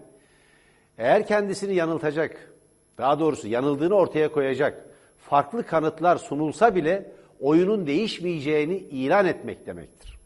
eğer 0.97 1.27
kendisini 1.27 1.75
yanıltacak, 1.75 2.51
daha 2.97 3.19
doğrusu 3.19 3.47
yanıldığını 3.47 3.95
ortaya 3.95 4.31
koyacak 4.31 4.85
farklı 5.17 5.63
kanıtlar 5.63 6.17
sunulsa 6.17 6.75
bile 6.75 7.11
oyunun 7.39 7.87
değişmeyeceğini 7.87 8.77
ilan 8.77 9.25
etmek 9.25 9.65
demektir. 9.65 10.19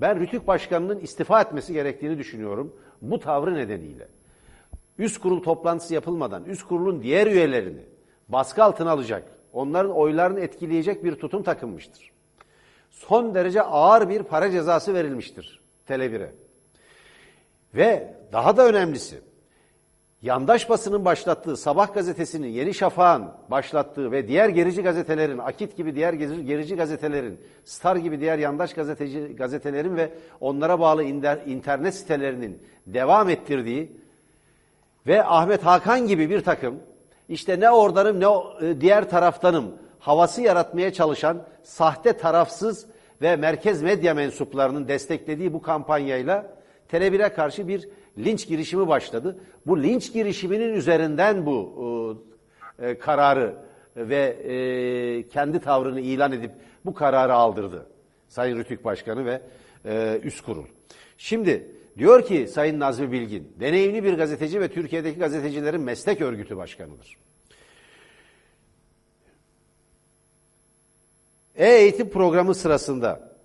Ben 0.00 0.20
Rütük 0.20 0.46
Başkanı'nın 0.46 0.98
istifa 0.98 1.40
etmesi 1.40 1.72
gerektiğini 1.72 2.18
düşünüyorum 2.18 2.76
bu 3.02 3.20
tavrı 3.20 3.54
nedeniyle. 3.54 4.08
Üst 4.98 5.18
kurul 5.18 5.42
toplantısı 5.42 5.94
yapılmadan 5.94 6.44
üst 6.44 6.62
kurulun 6.62 7.02
diğer 7.02 7.26
üyelerini 7.26 7.82
baskı 8.28 8.64
altına 8.64 8.90
alacak, 8.90 9.24
onların 9.54 9.92
oylarını 9.92 10.40
etkileyecek 10.40 11.04
bir 11.04 11.14
tutum 11.14 11.42
takınmıştır. 11.42 12.10
Son 12.90 13.34
derece 13.34 13.62
ağır 13.62 14.08
bir 14.08 14.22
para 14.22 14.50
cezası 14.50 14.94
verilmiştir 14.94 15.60
Tele1'e. 15.88 16.32
Ve 17.74 18.14
daha 18.32 18.56
da 18.56 18.66
önemlisi, 18.66 19.20
yandaş 20.22 20.70
basının 20.70 21.04
başlattığı, 21.04 21.56
Sabah 21.56 21.94
gazetesinin, 21.94 22.48
Yeni 22.48 22.74
Şafak'ın 22.74 23.28
başlattığı 23.50 24.12
ve 24.12 24.28
diğer 24.28 24.48
gerici 24.48 24.82
gazetelerin, 24.82 25.38
Akit 25.38 25.76
gibi 25.76 25.94
diğer 25.94 26.12
gerici 26.12 26.76
gazetelerin, 26.76 27.40
Star 27.64 27.96
gibi 27.96 28.20
diğer 28.20 28.38
yandaş 28.38 28.74
gazeteci 28.74 29.36
gazetelerin 29.36 29.96
ve 29.96 30.10
onlara 30.40 30.80
bağlı 30.80 31.02
internet 31.46 31.94
sitelerinin 31.94 32.62
devam 32.86 33.28
ettirdiği 33.28 33.92
ve 35.06 35.24
Ahmet 35.24 35.62
Hakan 35.62 36.06
gibi 36.06 36.30
bir 36.30 36.40
takım 36.40 36.80
işte 37.28 37.60
ne 37.60 37.70
oradanım 37.70 38.20
ne 38.20 38.26
e, 38.66 38.80
diğer 38.80 39.10
taraftanım 39.10 39.74
havası 39.98 40.42
yaratmaya 40.42 40.92
çalışan 40.92 41.42
sahte 41.62 42.12
tarafsız 42.12 42.86
ve 43.22 43.36
merkez 43.36 43.82
medya 43.82 44.14
mensuplarının 44.14 44.88
desteklediği 44.88 45.52
bu 45.52 45.62
kampanyayla 45.62 46.54
Tele1'e 46.92 47.28
karşı 47.28 47.68
bir 47.68 47.88
linç 48.18 48.48
girişimi 48.48 48.88
başladı. 48.88 49.36
Bu 49.66 49.82
linç 49.82 50.12
girişiminin 50.12 50.74
üzerinden 50.74 51.46
bu 51.46 51.74
e, 52.78 52.86
e, 52.88 52.98
kararı 52.98 53.54
ve 53.96 54.16
e, 54.16 55.28
kendi 55.28 55.60
tavrını 55.60 56.00
ilan 56.00 56.32
edip 56.32 56.50
bu 56.84 56.94
kararı 56.94 57.34
aldırdı. 57.34 57.86
Sayın 58.28 58.58
Rütük 58.58 58.84
Başkanı 58.84 59.24
ve 59.24 59.40
e, 59.84 60.20
üst 60.22 60.44
kurul. 60.44 60.64
Şimdi 61.18 61.70
diyor 61.98 62.26
ki 62.26 62.48
Sayın 62.48 62.80
Nazmi 62.80 63.12
Bilgin, 63.12 63.52
deneyimli 63.60 64.04
bir 64.04 64.14
gazeteci 64.14 64.60
ve 64.60 64.68
Türkiye'deki 64.68 65.18
gazetecilerin 65.18 65.80
meslek 65.80 66.20
örgütü 66.20 66.56
başkanıdır. 66.56 67.16
E-eğitim 71.54 72.10
programı 72.10 72.54
sırasında, 72.54 73.36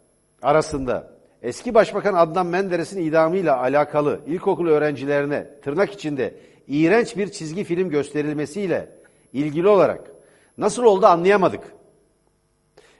arasında 0.41 1.19
eski 1.41 1.73
başbakan 1.73 2.13
Adnan 2.13 2.45
Menderes'in 2.45 3.01
idamıyla 3.01 3.57
alakalı 3.57 4.19
ilkokul 4.27 4.67
öğrencilerine 4.67 5.47
tırnak 5.61 5.91
içinde 5.93 6.33
iğrenç 6.67 7.17
bir 7.17 7.31
çizgi 7.31 7.63
film 7.63 7.89
gösterilmesiyle 7.89 8.89
ilgili 9.33 9.67
olarak 9.67 10.11
nasıl 10.57 10.83
oldu 10.83 11.05
anlayamadık. 11.05 11.63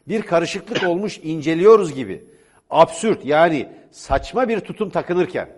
Bir 0.07 0.21
karışıklık 0.21 0.87
olmuş 0.87 1.19
inceliyoruz 1.23 1.93
gibi 1.93 2.23
absürt 2.69 3.25
yani 3.25 3.69
saçma 3.91 4.49
bir 4.49 4.59
tutum 4.59 4.89
takınırken 4.89 5.49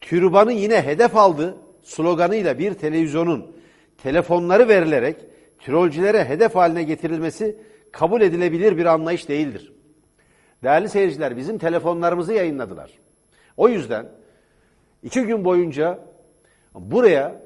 türbanı 0.00 0.52
yine 0.52 0.82
hedef 0.82 1.16
aldı 1.16 1.56
sloganıyla 1.82 2.58
bir 2.58 2.74
televizyonun 2.74 3.56
telefonları 3.98 4.68
verilerek 4.68 5.16
trollcilere 5.58 6.24
hedef 6.24 6.54
haline 6.54 6.82
getirilmesi 6.82 7.56
kabul 7.92 8.20
edilebilir 8.20 8.76
bir 8.76 8.86
anlayış 8.86 9.28
değildir. 9.28 9.72
Değerli 10.62 10.88
seyirciler 10.88 11.36
bizim 11.36 11.58
telefonlarımızı 11.58 12.32
yayınladılar. 12.32 12.90
O 13.56 13.68
yüzden 13.68 14.08
iki 15.02 15.22
gün 15.22 15.44
boyunca 15.44 15.98
buraya 16.74 17.42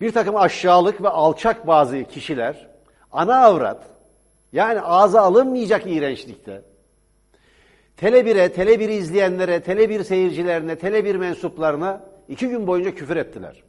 bir 0.00 0.12
takım 0.12 0.36
aşağılık 0.36 1.02
ve 1.02 1.08
alçak 1.08 1.66
bazı 1.66 2.04
kişiler 2.04 2.68
ana 3.12 3.44
avrat 3.44 3.86
yani 4.52 4.80
ağza 4.80 5.20
alınmayacak 5.20 5.86
iğrençlikte 5.86 6.62
Tele1'e, 8.00 8.46
Tele1'i 8.46 8.92
izleyenlere, 8.92 9.56
Tele1 9.56 10.04
seyircilerine, 10.04 10.72
Tele1 10.72 11.18
mensuplarına 11.18 12.02
iki 12.28 12.48
gün 12.48 12.66
boyunca 12.66 12.94
küfür 12.94 13.16
ettiler. 13.16 13.62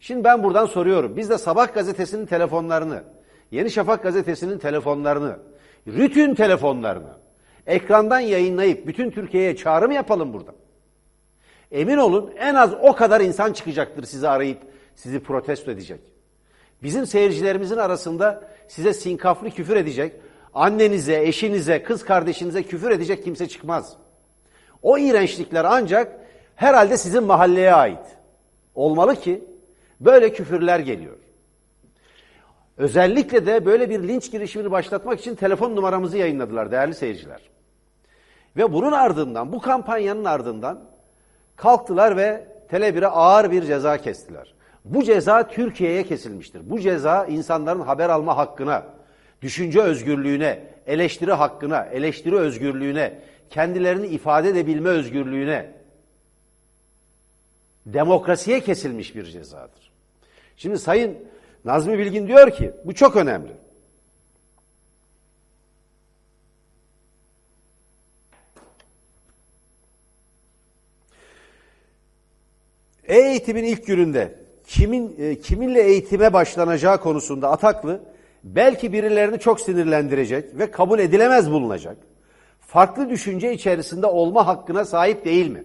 Şimdi 0.00 0.24
ben 0.24 0.42
buradan 0.42 0.66
soruyorum. 0.66 1.16
Biz 1.16 1.30
de 1.30 1.38
Sabah 1.38 1.74
gazetesinin 1.74 2.26
telefonlarını, 2.26 3.04
Yeni 3.50 3.70
Şafak 3.70 4.02
gazetesinin 4.02 4.58
telefonlarını, 4.58 5.38
Rütün 5.86 6.34
telefonlarını 6.34 7.24
ekrandan 7.66 8.20
yayınlayıp 8.20 8.86
bütün 8.86 9.10
Türkiye'ye 9.10 9.56
çağrı 9.56 9.88
mı 9.88 9.94
yapalım 9.94 10.32
burada? 10.32 10.54
Emin 11.72 11.96
olun 11.96 12.32
en 12.38 12.54
az 12.54 12.74
o 12.82 12.94
kadar 12.94 13.20
insan 13.20 13.52
çıkacaktır 13.52 14.04
sizi 14.04 14.28
arayıp 14.28 14.58
sizi 14.94 15.20
protesto 15.20 15.70
edecek. 15.70 16.00
Bizim 16.82 17.06
seyircilerimizin 17.06 17.76
arasında 17.76 18.48
size 18.68 18.94
sinkaflı 18.94 19.50
küfür 19.50 19.76
edecek, 19.76 20.12
annenize, 20.54 21.22
eşinize, 21.22 21.82
kız 21.82 22.04
kardeşinize 22.04 22.62
küfür 22.62 22.90
edecek 22.90 23.24
kimse 23.24 23.48
çıkmaz. 23.48 23.96
O 24.82 24.98
iğrençlikler 24.98 25.64
ancak 25.64 26.12
herhalde 26.56 26.96
sizin 26.96 27.24
mahalleye 27.24 27.74
ait. 27.74 28.06
Olmalı 28.74 29.16
ki 29.16 29.44
böyle 30.00 30.32
küfürler 30.32 30.78
geliyor. 30.78 31.16
Özellikle 32.76 33.46
de 33.46 33.66
böyle 33.66 33.90
bir 33.90 34.08
linç 34.08 34.30
girişimini 34.30 34.70
başlatmak 34.70 35.20
için 35.20 35.34
telefon 35.34 35.76
numaramızı 35.76 36.18
yayınladılar 36.18 36.70
değerli 36.70 36.94
seyirciler. 36.94 37.40
Ve 38.56 38.72
bunun 38.72 38.92
ardından, 38.92 39.52
bu 39.52 39.60
kampanyanın 39.60 40.24
ardından 40.24 40.80
kalktılar 41.56 42.16
ve 42.16 42.46
Tele1'e 42.70 43.06
ağır 43.06 43.50
bir 43.50 43.62
ceza 43.62 43.98
kestiler. 43.98 44.54
Bu 44.84 45.02
ceza 45.02 45.48
Türkiye'ye 45.48 46.02
kesilmiştir. 46.02 46.70
Bu 46.70 46.80
ceza 46.80 47.24
insanların 47.24 47.80
haber 47.80 48.08
alma 48.08 48.36
hakkına, 48.36 48.82
düşünce 49.44 49.80
özgürlüğüne, 49.80 50.60
eleştiri 50.86 51.32
hakkına, 51.32 51.84
eleştiri 51.84 52.36
özgürlüğüne, 52.36 53.18
kendilerini 53.50 54.06
ifade 54.06 54.48
edebilme 54.48 54.88
özgürlüğüne, 54.88 55.72
demokrasiye 57.86 58.60
kesilmiş 58.60 59.14
bir 59.14 59.24
cezadır. 59.24 59.92
Şimdi 60.56 60.78
Sayın 60.78 61.18
Nazmi 61.64 61.98
Bilgin 61.98 62.28
diyor 62.28 62.50
ki 62.50 62.72
bu 62.84 62.94
çok 62.94 63.16
önemli. 63.16 63.52
E-eğitimin 73.04 73.64
ilk 73.64 73.86
gününde 73.86 74.38
kimin 74.66 75.16
e, 75.18 75.40
kiminle 75.40 75.82
eğitime 75.82 76.32
başlanacağı 76.32 77.00
konusunda 77.00 77.50
Ataklı 77.50 78.13
belki 78.44 78.92
birilerini 78.92 79.38
çok 79.38 79.60
sinirlendirecek 79.60 80.58
ve 80.58 80.70
kabul 80.70 80.98
edilemez 80.98 81.50
bulunacak. 81.50 81.96
Farklı 82.60 83.10
düşünce 83.10 83.52
içerisinde 83.52 84.06
olma 84.06 84.46
hakkına 84.46 84.84
sahip 84.84 85.24
değil 85.24 85.50
mi? 85.50 85.64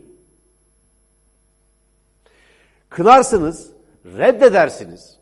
Kınarsınız, 2.89 3.71
reddedersiniz. 4.05 5.19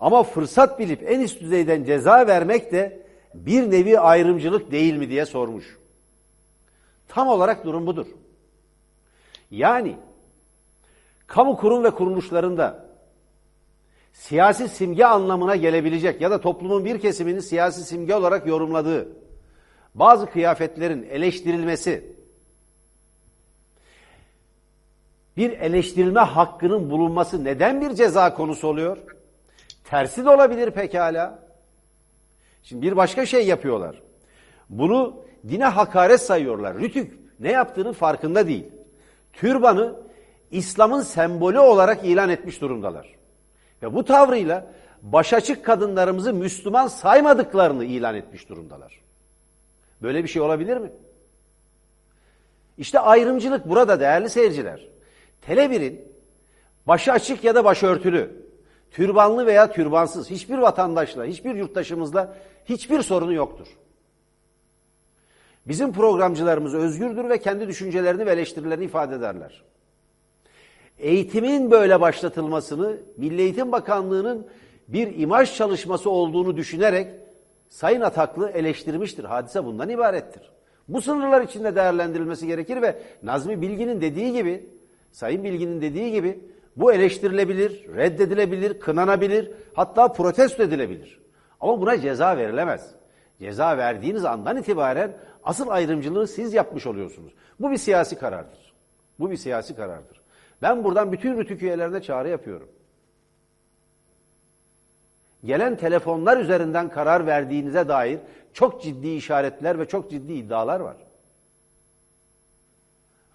Ama 0.00 0.22
fırsat 0.22 0.78
bilip 0.78 1.10
en 1.10 1.20
üst 1.20 1.40
düzeyden 1.40 1.84
ceza 1.84 2.26
vermek 2.26 2.72
de 2.72 3.06
bir 3.34 3.70
nevi 3.70 3.98
ayrımcılık 3.98 4.70
değil 4.70 4.96
mi 4.96 5.08
diye 5.08 5.26
sormuş. 5.26 5.78
Tam 7.08 7.28
olarak 7.28 7.64
durum 7.64 7.86
budur. 7.86 8.06
Yani 9.50 9.96
kamu 11.26 11.56
kurum 11.56 11.84
ve 11.84 11.90
kuruluşlarında 11.90 12.83
siyasi 14.14 14.68
simge 14.68 15.04
anlamına 15.04 15.56
gelebilecek 15.56 16.20
ya 16.20 16.30
da 16.30 16.40
toplumun 16.40 16.84
bir 16.84 17.00
kesimini 17.00 17.42
siyasi 17.42 17.84
simge 17.84 18.14
olarak 18.14 18.46
yorumladığı 18.46 19.08
bazı 19.94 20.26
kıyafetlerin 20.26 21.02
eleştirilmesi, 21.02 22.14
bir 25.36 25.50
eleştirilme 25.50 26.20
hakkının 26.20 26.90
bulunması 26.90 27.44
neden 27.44 27.80
bir 27.80 27.94
ceza 27.94 28.34
konusu 28.34 28.68
oluyor? 28.68 28.98
Tersi 29.84 30.24
de 30.24 30.30
olabilir 30.30 30.70
pekala. 30.70 31.38
Şimdi 32.62 32.86
bir 32.86 32.96
başka 32.96 33.26
şey 33.26 33.46
yapıyorlar. 33.46 34.02
Bunu 34.70 35.16
dine 35.48 35.64
hakaret 35.64 36.20
sayıyorlar. 36.20 36.78
Rütük 36.78 37.18
ne 37.40 37.52
yaptığının 37.52 37.92
farkında 37.92 38.46
değil. 38.46 38.66
Türbanı 39.32 39.96
İslam'ın 40.50 41.00
sembolü 41.00 41.58
olarak 41.58 42.04
ilan 42.04 42.28
etmiş 42.28 42.60
durumdalar. 42.60 43.23
Ve 43.84 43.94
bu 43.94 44.04
tavrıyla 44.04 44.66
başaçık 45.02 45.64
kadınlarımızı 45.64 46.32
Müslüman 46.32 46.86
saymadıklarını 46.86 47.84
ilan 47.84 48.14
etmiş 48.14 48.48
durumdalar. 48.48 49.00
Böyle 50.02 50.22
bir 50.22 50.28
şey 50.28 50.42
olabilir 50.42 50.76
mi? 50.76 50.92
İşte 52.78 53.00
ayrımcılık 53.00 53.68
burada 53.68 54.00
değerli 54.00 54.30
seyirciler. 54.30 54.88
Tele1'in 55.48 56.12
başı 56.86 57.12
açık 57.12 57.44
ya 57.44 57.54
da 57.54 57.64
başörtülü, 57.64 58.46
türbanlı 58.90 59.46
veya 59.46 59.72
türbansız 59.72 60.30
hiçbir 60.30 60.58
vatandaşla, 60.58 61.24
hiçbir 61.24 61.54
yurttaşımızla 61.54 62.36
hiçbir 62.64 63.02
sorunu 63.02 63.32
yoktur. 63.32 63.66
Bizim 65.66 65.92
programcılarımız 65.92 66.74
özgürdür 66.74 67.28
ve 67.28 67.38
kendi 67.38 67.68
düşüncelerini 67.68 68.26
ve 68.26 68.32
eleştirilerini 68.32 68.84
ifade 68.84 69.14
ederler. 69.14 69.62
Eğitimin 70.98 71.70
böyle 71.70 72.00
başlatılmasını 72.00 72.96
Milli 73.16 73.42
Eğitim 73.42 73.72
Bakanlığı'nın 73.72 74.46
bir 74.88 75.18
imaj 75.18 75.56
çalışması 75.56 76.10
olduğunu 76.10 76.56
düşünerek 76.56 77.08
Sayın 77.68 78.00
Ataklı 78.00 78.50
eleştirmiştir. 78.50 79.24
Hadise 79.24 79.64
bundan 79.64 79.88
ibarettir. 79.88 80.50
Bu 80.88 81.02
sınırlar 81.02 81.40
içinde 81.42 81.76
değerlendirilmesi 81.76 82.46
gerekir 82.46 82.82
ve 82.82 82.98
Nazmi 83.22 83.62
Bilgin'in 83.62 84.00
dediği 84.00 84.32
gibi, 84.32 84.66
Sayın 85.12 85.44
Bilgin'in 85.44 85.80
dediği 85.80 86.12
gibi 86.12 86.40
bu 86.76 86.92
eleştirilebilir, 86.92 87.88
reddedilebilir, 87.96 88.80
kınanabilir, 88.80 89.50
hatta 89.74 90.12
protesto 90.12 90.62
edilebilir. 90.62 91.20
Ama 91.60 91.80
buna 91.80 92.00
ceza 92.00 92.36
verilemez. 92.36 92.94
Ceza 93.38 93.78
verdiğiniz 93.78 94.24
andan 94.24 94.56
itibaren 94.56 95.16
asıl 95.44 95.68
ayrımcılığı 95.68 96.26
siz 96.26 96.54
yapmış 96.54 96.86
oluyorsunuz. 96.86 97.32
Bu 97.60 97.70
bir 97.70 97.76
siyasi 97.76 98.18
karardır. 98.18 98.74
Bu 99.20 99.30
bir 99.30 99.36
siyasi 99.36 99.76
karardır. 99.76 100.23
Ben 100.64 100.84
buradan 100.84 101.12
bütün 101.12 101.38
rütük 101.38 101.62
üyelerine 101.62 102.02
çağrı 102.02 102.28
yapıyorum. 102.28 102.68
Gelen 105.44 105.76
telefonlar 105.76 106.36
üzerinden 106.36 106.90
karar 106.90 107.26
verdiğinize 107.26 107.88
dair 107.88 108.18
çok 108.52 108.82
ciddi 108.82 109.08
işaretler 109.08 109.78
ve 109.78 109.88
çok 109.88 110.10
ciddi 110.10 110.32
iddialar 110.32 110.80
var. 110.80 110.96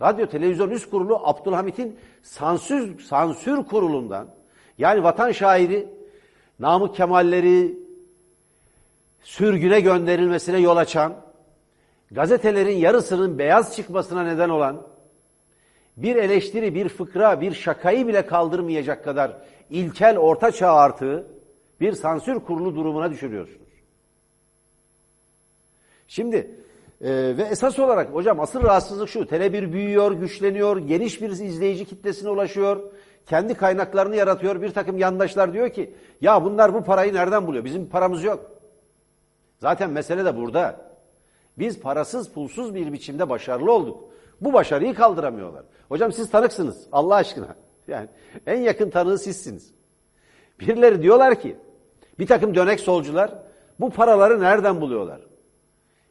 Radyo 0.02 0.28
Televizyon 0.28 0.70
Üst 0.70 0.90
Kurulu 0.90 1.28
Abdülhamit'in 1.28 2.00
sansür, 2.24 3.00
sansür 3.00 3.64
kurulundan 3.64 4.28
yani 4.78 5.04
vatan 5.04 5.32
şairi 5.32 5.90
Namık 6.60 6.96
Kemalleri 6.96 7.78
sürgüne 9.22 9.80
gönderilmesine 9.80 10.60
yol 10.60 10.78
açan, 10.78 11.16
gazetelerin 12.12 12.78
yarısının 12.78 13.40
beyaz 13.40 13.76
çıkmasına 13.76 14.24
neden 14.24 14.50
olan, 14.50 14.82
bir 16.02 16.16
eleştiri, 16.16 16.76
bir 16.76 16.90
fıkra, 16.90 17.42
bir 17.42 17.54
şakayı 17.54 18.08
bile 18.08 18.26
kaldırmayacak 18.26 19.04
kadar 19.04 19.38
ilkel 19.70 20.18
ortaçağ 20.18 20.74
artığı 20.74 21.28
bir 21.82 21.94
sansür 21.94 22.40
kurulu 22.40 22.76
durumuna 22.76 23.12
düşürüyorsunuz. 23.12 23.70
Şimdi 26.08 26.52
e, 27.02 27.38
ve 27.38 27.44
esas 27.44 27.80
olarak 27.80 28.10
hocam 28.10 28.40
asıl 28.40 28.64
rahatsızlık 28.64 29.10
şu. 29.10 29.20
Tele1 29.20 29.74
büyüyor, 29.74 30.12
güçleniyor, 30.12 30.78
geniş 30.78 31.22
bir 31.22 31.30
izleyici 31.30 31.86
kitlesine 31.86 32.30
ulaşıyor. 32.30 32.84
Kendi 33.26 33.54
kaynaklarını 33.54 34.16
yaratıyor. 34.16 34.62
Bir 34.62 34.70
takım 34.70 34.98
yandaşlar 34.98 35.54
diyor 35.54 35.70
ki 35.70 35.94
ya 36.22 36.44
bunlar 36.44 36.74
bu 36.74 36.84
parayı 36.84 37.14
nereden 37.14 37.48
buluyor? 37.48 37.66
Bizim 37.66 37.90
paramız 37.90 38.24
yok. 38.24 38.52
Zaten 39.60 39.90
mesele 39.90 40.26
de 40.26 40.38
burada. 40.38 40.90
Biz 41.58 41.80
parasız 41.80 42.30
pulsuz 42.30 42.76
bir 42.76 42.94
biçimde 42.94 43.30
başarılı 43.30 43.72
olduk. 43.72 44.04
Bu 44.42 44.54
başarıyı 44.54 44.94
kaldıramıyorlar. 44.94 45.64
Hocam 45.90 46.12
siz 46.12 46.30
tanıksınız 46.32 46.88
Allah 46.92 47.16
aşkına. 47.16 47.56
Yani 47.88 48.08
en 48.48 48.60
yakın 48.60 48.90
tanığı 48.90 49.20
sizsiniz. 49.20 49.72
Birileri 50.60 51.02
diyorlar 51.04 51.42
ki 51.42 51.56
bir 52.20 52.28
takım 52.28 52.56
dönek 52.56 52.80
solcular 52.80 53.34
bu 53.80 53.90
paraları 53.90 54.40
nereden 54.42 54.82
buluyorlar? 54.82 55.20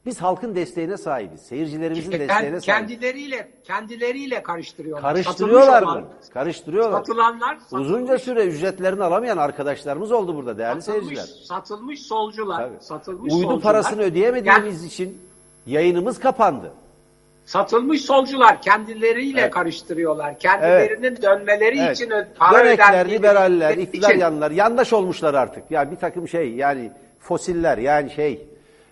Biz 0.07 0.21
halkın 0.23 0.55
desteğine 0.55 0.97
sahibiz. 0.97 1.41
Seyircilerimizin 1.41 2.11
İşte 2.13 2.29
desteğine 2.29 2.61
sahibiz. 2.61 2.65
kendileriyle 2.65 3.53
kendileriyle 3.65 4.43
karıştırıyorlar. 4.43 5.03
Karıştırıyorlar 5.15 5.83
mı? 5.83 6.05
Karıştırıyorlar. 6.35 6.99
Satılanlar 6.99 7.57
satılmış, 7.57 7.87
Uzunca 7.89 8.19
süre 8.19 8.47
ücretlerini 8.47 9.05
alamayan 9.05 9.37
arkadaşlarımız 9.37 10.13
oldu 10.13 10.35
burada 10.37 10.59
değerli 10.59 10.83
satılmış, 10.83 11.07
seyirciler. 11.19 11.45
satılmış 11.47 12.03
solcular. 12.03 12.57
Tabii. 12.69 12.77
Satılmış 12.85 13.33
Uydu 13.33 13.43
solcular. 13.43 13.63
parasını 13.63 14.03
ödeyemediğimiz 14.03 14.85
için 14.85 15.19
yayınımız 15.67 16.21
kapandı. 16.21 16.73
Satılmış 17.49 18.03
solcular 18.05 18.63
kendileriyle 18.63 19.41
Evet. 19.41 19.51
karıştırıyorlar. 19.51 20.39
Kendilerinin 20.39 21.23
dönmeleri 21.23 21.79
Evet. 21.79 21.97
için 21.97 22.13
para 22.39 22.65
Dönekler, 22.65 23.11
liberaller, 23.11 23.77
iktidar 23.77 24.11
için- 24.11 24.21
yanlar, 24.21 24.51
yandaş 24.51 24.93
olmuşlar 24.93 25.35
artık. 25.35 25.71
Ya 25.71 25.91
bir 25.91 25.97
takım 25.97 26.29
şey 26.29 26.51
yani 26.55 26.93
fosiller 27.19 27.79
yani 27.79 28.11
şey 28.11 28.47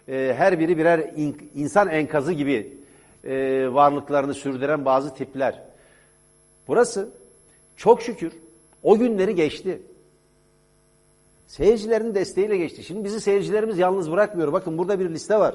e, 0.08 0.34
her 0.36 0.60
biri 0.60 0.78
birer 0.78 0.98
in- 1.16 1.50
insan 1.54 1.88
enkazı 1.88 2.32
gibi 2.32 2.76
e, 3.24 3.34
varlıklarını 3.72 4.34
sürdüren 4.34 4.84
bazı 4.84 5.14
tipler. 5.14 5.62
Burası 6.68 7.08
çok 7.76 8.02
şükür 8.02 8.32
o 8.82 8.98
günleri 8.98 9.34
geçti. 9.34 9.82
Seyircilerin 11.46 12.14
desteğiyle 12.14 12.56
geçti. 12.56 12.82
Şimdi 12.84 13.04
bizi 13.04 13.20
seyircilerimiz 13.20 13.78
yalnız 13.78 14.12
bırakmıyor. 14.12 14.52
Bakın 14.52 14.78
burada 14.78 15.00
bir 15.00 15.10
liste 15.10 15.38
var. 15.38 15.54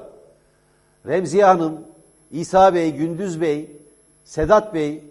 Remziye 1.08 1.46
Hanım, 1.46 1.82
İsa 2.32 2.74
Bey, 2.74 2.92
Gündüz 2.94 3.42
Bey, 3.42 3.72
Sedat 4.24 4.74
Bey, 4.74 5.04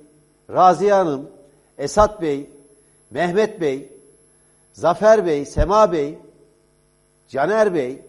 Raziye 0.50 0.92
Hanım, 0.92 1.30
Esat 1.78 2.22
Bey, 2.22 2.50
Mehmet 3.10 3.60
Bey, 3.60 3.92
Zafer 4.72 5.26
Bey, 5.26 5.46
Sema 5.46 5.92
Bey, 5.92 6.18
Caner 7.28 7.74
Bey, 7.74 8.02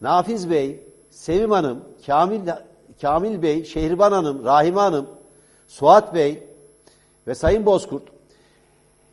Nafiz 0.00 0.50
Bey, 0.50 0.80
Sevim 1.10 1.50
Hanım, 1.50 1.84
Kamil, 2.06 2.40
Kamil 3.00 3.42
Bey, 3.42 3.64
Şehriban 3.64 4.12
Hanım, 4.12 4.44
Rahime 4.44 4.80
Hanım, 4.80 5.06
Suat 5.68 6.14
Bey 6.14 6.42
ve 7.26 7.34
Sayın 7.34 7.66
Bozkurt, 7.66 8.02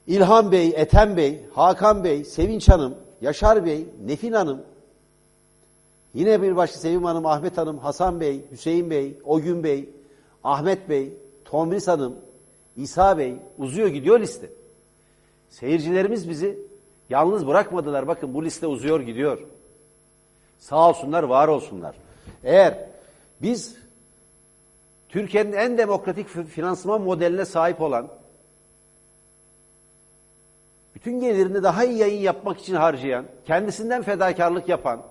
İlhan 0.07 0.51
Bey, 0.51 0.73
Ethem 0.75 1.17
Bey, 1.17 1.45
Hakan 1.53 2.03
Bey, 2.03 2.23
Sevinç 2.23 2.69
Hanım, 2.69 2.95
Yaşar 3.21 3.65
Bey, 3.65 3.85
Nefin 4.05 4.31
Hanım, 4.31 4.61
Yine 6.15 6.41
bir 6.41 6.55
başka 6.55 6.79
Sevim 6.79 7.03
Hanım, 7.03 7.25
Ahmet 7.25 7.57
Hanım, 7.57 7.77
Hasan 7.77 8.19
Bey, 8.19 8.45
Hüseyin 8.51 8.89
Bey, 8.89 9.17
Ogün 9.25 9.63
Bey, 9.63 9.89
Ahmet 10.43 10.89
Bey, 10.89 11.13
Tomris 11.45 11.87
Hanım, 11.87 12.15
İsa 12.77 13.17
Bey 13.17 13.35
uzuyor 13.57 13.87
gidiyor 13.87 14.19
liste. 14.19 14.49
Seyircilerimiz 15.49 16.29
bizi 16.29 16.59
yalnız 17.09 17.47
bırakmadılar. 17.47 18.07
Bakın 18.07 18.33
bu 18.33 18.45
liste 18.45 18.67
uzuyor 18.67 18.99
gidiyor. 19.01 19.39
Sağ 20.59 20.89
olsunlar, 20.89 21.23
var 21.23 21.47
olsunlar. 21.47 21.95
Eğer 22.43 22.89
biz 23.41 23.77
Türkiye'nin 25.09 25.53
en 25.53 25.77
demokratik 25.77 26.27
fi- 26.29 26.45
finansman 26.45 27.01
modeline 27.01 27.45
sahip 27.45 27.81
olan, 27.81 28.07
bütün 30.95 31.19
gelirini 31.19 31.63
daha 31.63 31.85
iyi 31.85 31.97
yayın 31.97 32.21
yapmak 32.21 32.59
için 32.59 32.75
harcayan, 32.75 33.25
kendisinden 33.45 34.01
fedakarlık 34.03 34.69
yapan, 34.69 35.01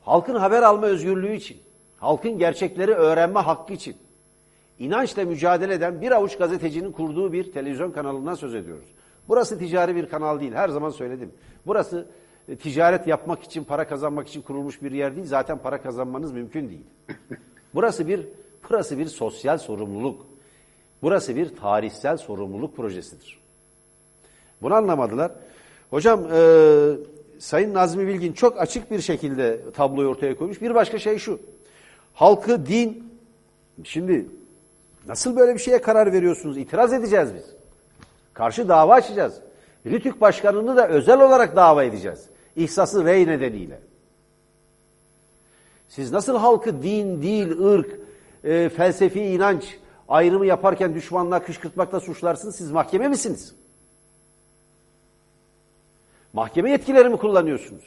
halkın 0.00 0.34
haber 0.34 0.62
alma 0.62 0.86
özgürlüğü 0.86 1.34
için, 1.34 1.58
halkın 1.96 2.38
gerçekleri 2.38 2.92
öğrenme 2.92 3.40
hakkı 3.40 3.72
için, 3.72 3.96
inançla 4.78 5.24
mücadele 5.24 5.74
eden 5.74 6.00
bir 6.00 6.10
avuç 6.10 6.38
gazetecinin 6.38 6.92
kurduğu 6.92 7.32
bir 7.32 7.52
televizyon 7.52 7.90
kanalından 7.90 8.34
söz 8.34 8.54
ediyoruz. 8.54 8.88
Burası 9.28 9.58
ticari 9.58 9.96
bir 9.96 10.08
kanal 10.08 10.40
değil, 10.40 10.52
her 10.52 10.68
zaman 10.68 10.90
söyledim. 10.90 11.32
Burası 11.66 12.06
e, 12.48 12.56
ticaret 12.56 13.06
yapmak 13.06 13.42
için, 13.42 13.64
para 13.64 13.88
kazanmak 13.88 14.28
için 14.28 14.42
kurulmuş 14.42 14.82
bir 14.82 14.92
yer 14.92 15.16
değil. 15.16 15.26
Zaten 15.26 15.58
para 15.58 15.82
kazanmanız 15.82 16.32
mümkün 16.32 16.68
değil. 16.68 16.86
Burası 17.74 18.08
bir 18.08 18.26
burası 18.70 18.98
bir 18.98 19.06
sosyal 19.06 19.58
sorumluluk. 19.58 20.26
Burası 21.02 21.36
bir 21.36 21.56
tarihsel 21.56 22.16
sorumluluk 22.16 22.76
projesidir. 22.76 23.40
Bunu 24.62 24.74
anlamadılar. 24.74 25.32
Hocam 25.90 26.26
e, 26.32 26.40
Sayın 27.40 27.74
Nazmi 27.74 28.06
Bilgin 28.06 28.32
çok 28.32 28.60
açık 28.60 28.90
bir 28.90 29.00
şekilde 29.00 29.60
tabloyu 29.72 30.08
ortaya 30.08 30.36
koymuş. 30.36 30.62
Bir 30.62 30.74
başka 30.74 30.98
şey 30.98 31.18
şu. 31.18 31.40
Halkı 32.14 32.66
din, 32.66 33.12
şimdi 33.84 34.26
nasıl 35.08 35.36
böyle 35.36 35.54
bir 35.54 35.58
şeye 35.58 35.80
karar 35.80 36.12
veriyorsunuz? 36.12 36.58
İtiraz 36.58 36.92
edeceğiz 36.92 37.28
biz. 37.34 37.44
Karşı 38.34 38.68
dava 38.68 38.94
açacağız. 38.94 39.34
Rütük 39.86 40.20
Başkanı'nı 40.20 40.76
da 40.76 40.88
özel 40.88 41.20
olarak 41.20 41.56
dava 41.56 41.84
edeceğiz. 41.84 42.24
İhsası 42.56 43.04
rey 43.04 43.26
nedeniyle. 43.26 43.78
Siz 45.88 46.12
nasıl 46.12 46.36
halkı 46.36 46.82
din, 46.82 47.22
dil, 47.22 47.60
ırk, 47.60 48.00
e, 48.44 48.68
felsefi 48.68 49.20
inanç 49.20 49.78
ayrımı 50.08 50.46
yaparken 50.46 50.94
düşmanlığa 50.94 51.42
kışkırtmakla 51.42 52.00
suçlarsınız? 52.00 52.56
Siz 52.56 52.70
mahkeme 52.70 53.08
misiniz? 53.08 53.54
Mahkeme 56.32 56.70
yetkileri 56.70 57.08
mi 57.08 57.16
kullanıyorsunuz? 57.16 57.84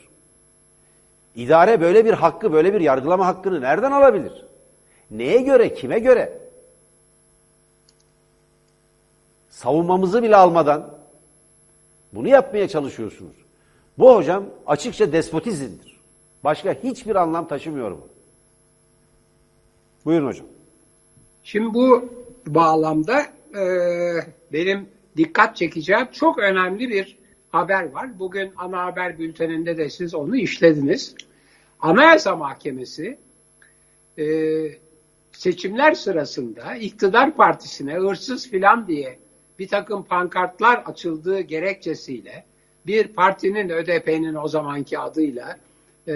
İdare 1.36 1.82
böyle 1.82 2.06
bir 2.06 2.14
hakkı, 2.14 2.54
böyle 2.54 2.74
bir 2.74 2.82
yargılama 2.82 3.26
hakkını 3.26 3.62
nereden 3.62 3.92
alabilir? 3.92 4.46
Neye 5.12 5.42
göre, 5.42 5.74
kime 5.74 6.00
göre? 6.00 6.40
Savunmamızı 9.50 10.24
bile 10.24 10.36
almadan 10.36 10.98
bunu 12.14 12.28
yapmaya 12.28 12.68
çalışıyorsunuz. 12.68 13.36
Bu 13.98 14.16
hocam 14.16 14.46
açıkça 14.68 15.12
despotizmdir. 15.12 16.00
Başka 16.44 16.74
hiçbir 16.74 17.16
anlam 17.16 17.48
taşımıyor 17.48 17.92
bu. 17.92 18.08
Buyurun 20.06 20.28
hocam. 20.28 20.48
Şimdi 21.44 21.74
bu 21.74 22.10
bağlamda 22.48 23.22
e, 23.56 23.64
benim 24.54 24.90
dikkat 25.18 25.56
çekeceğim 25.56 26.08
çok 26.12 26.40
önemli 26.40 26.90
bir 26.90 27.23
haber 27.54 27.92
var. 27.92 28.20
Bugün 28.20 28.52
ana 28.58 28.86
haber 28.86 29.20
bülteninde 29.20 29.78
de 29.78 29.90
siz 29.90 30.16
onu 30.16 30.36
işlediniz. 30.38 31.16
Anayasa 31.80 32.36
Mahkemesi 32.36 33.18
e, 34.20 34.26
seçimler 35.32 35.94
sırasında 35.94 36.76
iktidar 36.76 37.36
partisine 37.36 37.94
hırsız 37.94 38.50
filan 38.50 38.88
diye 38.88 39.20
bir 39.60 39.68
takım 39.68 40.04
pankartlar 40.04 40.78
açıldığı 40.86 41.40
gerekçesiyle 41.40 42.44
bir 42.88 43.08
partinin 43.08 43.70
ÖDP'nin 43.70 44.36
o 44.36 44.48
zamanki 44.48 45.00
adıyla 45.00 45.58
e, 46.08 46.16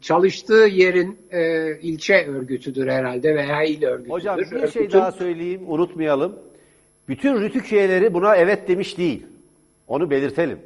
çalıştığı 0.00 0.68
yerin 0.72 1.18
e, 1.30 1.70
ilçe 1.80 2.26
örgütüdür 2.26 2.88
herhalde 2.88 3.34
veya 3.34 3.62
il 3.64 3.84
örgütüdür. 3.84 4.10
Hocam 4.14 4.38
bir 4.38 4.44
şey 4.44 4.58
Örgütün- 4.82 4.92
daha 4.92 5.12
söyleyeyim, 5.12 5.62
unutmayalım. 5.66 6.38
Bütün 7.08 7.40
rütük 7.40 7.72
üyeleri 7.72 8.14
buna 8.14 8.36
evet 8.36 8.68
demiş 8.68 8.98
değil. 8.98 9.26
Onu 9.88 10.10
belirtelim. 10.10 10.58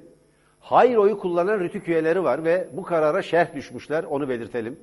Hayır 0.60 0.96
oyu 0.96 1.18
kullanan 1.18 1.60
rütük 1.60 1.88
üyeleri 1.88 2.24
var 2.24 2.44
ve 2.44 2.68
bu 2.72 2.82
karara 2.82 3.22
şerh 3.22 3.54
düşmüşler, 3.54 4.04
onu 4.04 4.28
belirtelim. 4.28 4.78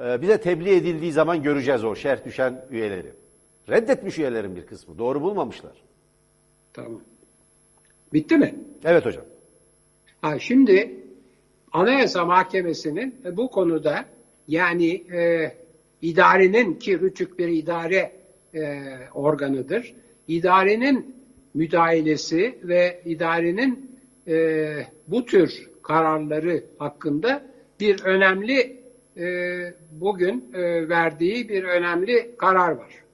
Ee, 0.00 0.22
bize 0.22 0.40
tebliğ 0.40 0.76
edildiği 0.76 1.12
zaman 1.12 1.42
göreceğiz 1.42 1.84
o 1.84 1.94
şerh 1.94 2.24
düşen 2.24 2.64
üyeleri. 2.70 3.12
Reddetmiş 3.68 4.18
üyelerin 4.18 4.56
bir 4.56 4.66
kısmı, 4.66 4.98
doğru 4.98 5.22
bulmamışlar. 5.22 5.82
Tamam. 6.72 7.00
Bitti 8.12 8.36
mi? 8.36 8.54
Evet 8.84 9.06
hocam. 9.06 9.24
Ha, 10.22 10.38
şimdi 10.38 11.00
Anayasa 11.72 12.24
Mahkemesi'nin 12.24 13.22
bu 13.32 13.50
konuda 13.50 14.04
yani 14.48 14.92
e, 14.94 15.52
idarenin 16.02 16.74
ki 16.74 17.00
Rütük 17.00 17.38
bir 17.38 17.48
idare 17.48 18.12
e, 18.54 18.82
organıdır. 19.14 19.94
İdarenin 20.28 21.23
müdahalesi 21.54 22.58
ve 22.62 23.02
idarenin 23.04 24.00
e, 24.28 24.76
bu 25.08 25.24
tür 25.24 25.70
kararları 25.82 26.64
hakkında 26.78 27.42
bir 27.80 28.04
önemli 28.04 28.84
e, 29.16 29.26
bugün 29.92 30.52
e, 30.54 30.88
verdiği 30.88 31.48
bir 31.48 31.64
önemli 31.64 32.36
karar 32.36 32.70
var. 32.70 33.04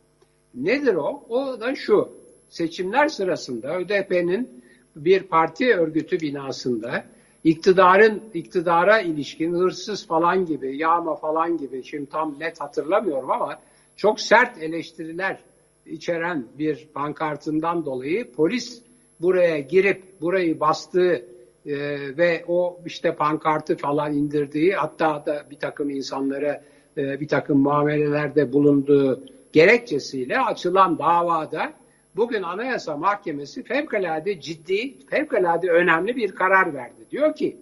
Nedir 0.54 0.94
o? 0.94 1.24
O 1.28 1.60
da 1.60 1.74
şu. 1.74 2.20
Seçimler 2.48 3.08
sırasında 3.08 3.78
ÖDP'nin 3.78 4.64
bir 4.96 5.22
parti 5.22 5.74
örgütü 5.74 6.20
binasında 6.20 7.04
iktidarın 7.44 8.22
iktidara 8.34 9.00
ilişkin 9.00 9.54
hırsız 9.54 10.06
falan 10.06 10.46
gibi, 10.46 10.76
yağma 10.76 11.16
falan 11.16 11.56
gibi 11.56 11.84
şimdi 11.84 12.10
tam 12.10 12.36
net 12.40 12.60
hatırlamıyorum 12.60 13.30
ama 13.30 13.60
çok 13.96 14.20
sert 14.20 14.62
eleştiriler 14.62 15.38
içeren 15.86 16.46
bir 16.58 16.88
pankartından 16.94 17.84
dolayı 17.84 18.32
polis 18.32 18.82
buraya 19.20 19.58
girip 19.58 20.20
burayı 20.20 20.60
bastığı 20.60 21.26
e, 21.66 21.76
ve 22.16 22.44
o 22.48 22.80
işte 22.86 23.14
pankartı 23.14 23.76
falan 23.76 24.12
indirdiği 24.12 24.72
hatta 24.72 25.26
da 25.26 25.46
bir 25.50 25.58
takım 25.58 25.90
insanlara 25.90 26.64
e, 26.96 27.20
bir 27.20 27.28
takım 27.28 27.58
muamelelerde 27.58 28.52
bulunduğu 28.52 29.24
gerekçesiyle 29.52 30.40
açılan 30.40 30.98
davada 30.98 31.72
bugün 32.16 32.42
Anayasa 32.42 32.96
Mahkemesi 32.96 33.62
fevkalade 33.62 34.40
ciddi, 34.40 35.06
fevkalade 35.06 35.70
önemli 35.70 36.16
bir 36.16 36.32
karar 36.32 36.74
verdi. 36.74 37.06
Diyor 37.10 37.34
ki 37.34 37.56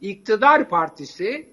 iktidar 0.00 0.68
partisi 0.68 1.46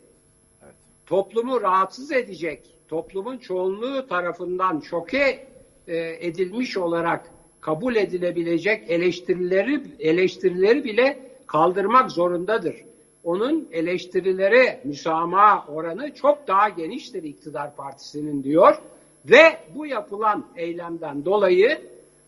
toplumu 1.05 1.61
rahatsız 1.61 2.11
edecek, 2.11 2.75
toplumun 2.87 3.37
çoğunluğu 3.37 4.07
tarafından 4.07 4.79
şoke 4.79 5.47
e, 5.87 6.27
edilmiş 6.27 6.77
olarak 6.77 7.31
kabul 7.61 7.95
edilebilecek 7.95 8.83
eleştirileri 8.89 9.81
eleştirileri 9.99 10.83
bile 10.83 11.19
kaldırmak 11.47 12.11
zorundadır. 12.11 12.75
Onun 13.23 13.67
eleştirilere 13.71 14.79
müsamaha 14.83 15.65
oranı 15.67 16.13
çok 16.13 16.47
daha 16.47 16.69
geniştir 16.69 17.23
iktidar 17.23 17.75
partisinin 17.75 18.43
diyor 18.43 18.75
ve 19.25 19.57
bu 19.75 19.85
yapılan 19.85 20.45
eylemden 20.55 21.25
dolayı 21.25 21.77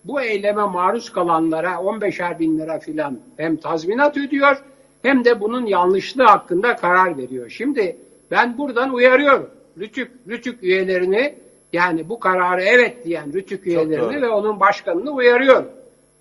bu 0.03 0.21
eyleme 0.21 0.63
maruz 0.63 1.09
kalanlara 1.09 1.71
15'er 1.71 2.39
bin 2.39 2.57
lira 2.57 2.79
filan 2.79 3.19
hem 3.37 3.57
tazminat 3.57 4.17
ödüyor 4.17 4.63
hem 5.01 5.25
de 5.25 5.41
bunun 5.41 5.65
yanlışlığı 5.65 6.23
hakkında 6.23 6.75
karar 6.75 7.17
veriyor. 7.17 7.49
Şimdi 7.49 7.97
ben 8.31 8.57
buradan 8.57 8.93
uyarıyorum. 8.93 9.49
Rütük, 9.77 10.11
Rütük 10.27 10.63
üyelerini 10.63 11.35
yani 11.73 12.09
bu 12.09 12.19
kararı 12.19 12.61
evet 12.61 13.05
diyen 13.05 13.33
Rütük 13.33 13.67
üyelerini 13.67 14.21
ve 14.21 14.29
onun 14.29 14.59
başkanını 14.59 15.11
uyarıyorum. 15.11 15.67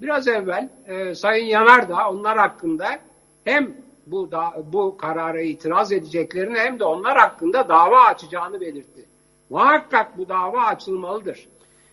Biraz 0.03 0.29
evvel 0.29 0.69
e, 0.87 1.15
Sayın 1.15 1.45
Yanar 1.45 1.89
da 1.89 2.11
onlar 2.11 2.39
hakkında 2.39 2.87
hem 3.45 3.75
bu 4.07 4.31
da, 4.31 4.43
bu 4.73 4.97
karara 4.97 5.41
itiraz 5.41 5.93
edeceklerini 5.93 6.59
hem 6.59 6.79
de 6.79 6.85
onlar 6.85 7.19
hakkında 7.19 7.69
dava 7.69 8.01
açacağını 8.05 8.61
belirtti. 8.61 9.05
Muhakkak 9.51 10.19
bu 10.19 10.29
dava 10.29 10.63
açılmalıdır. 10.63 11.49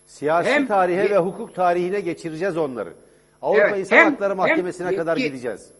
Siyasi 0.05 0.49
Hem- 0.49 0.67
tarihe 0.67 1.09
ve 1.09 1.17
hukuk 1.17 1.55
tarihine 1.55 1.99
geçireceğiz 1.99 2.57
onları. 2.57 2.93
Avrupa 3.41 3.67
Evet, 3.67 3.79
İnsan 3.79 3.95
hem- 3.97 4.11
Hakları 4.11 4.29
hem 4.29 4.37
Mahkemesi'ne 4.37 4.95
kadar 4.95 5.17
yetki- 5.17 5.27
gideceğiz. 5.31 5.71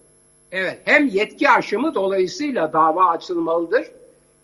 Evet, 0.52 0.80
hem 0.86 1.08
yetki 1.08 1.50
aşımı 1.50 1.96
dolayısıyla 1.96 2.74
dava 2.74 3.10
açılmalıdır, 3.10 3.92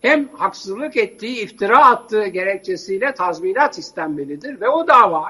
hem 0.00 0.28
haksızlık 0.28 0.96
ettiği, 0.96 1.42
iftira 1.42 1.86
attığı 1.86 2.26
gerekçesiyle 2.26 3.14
tazminat 3.14 3.78
istenmelidir 3.78 4.60
ve 4.60 4.68
o 4.68 4.88
dava 4.88 5.24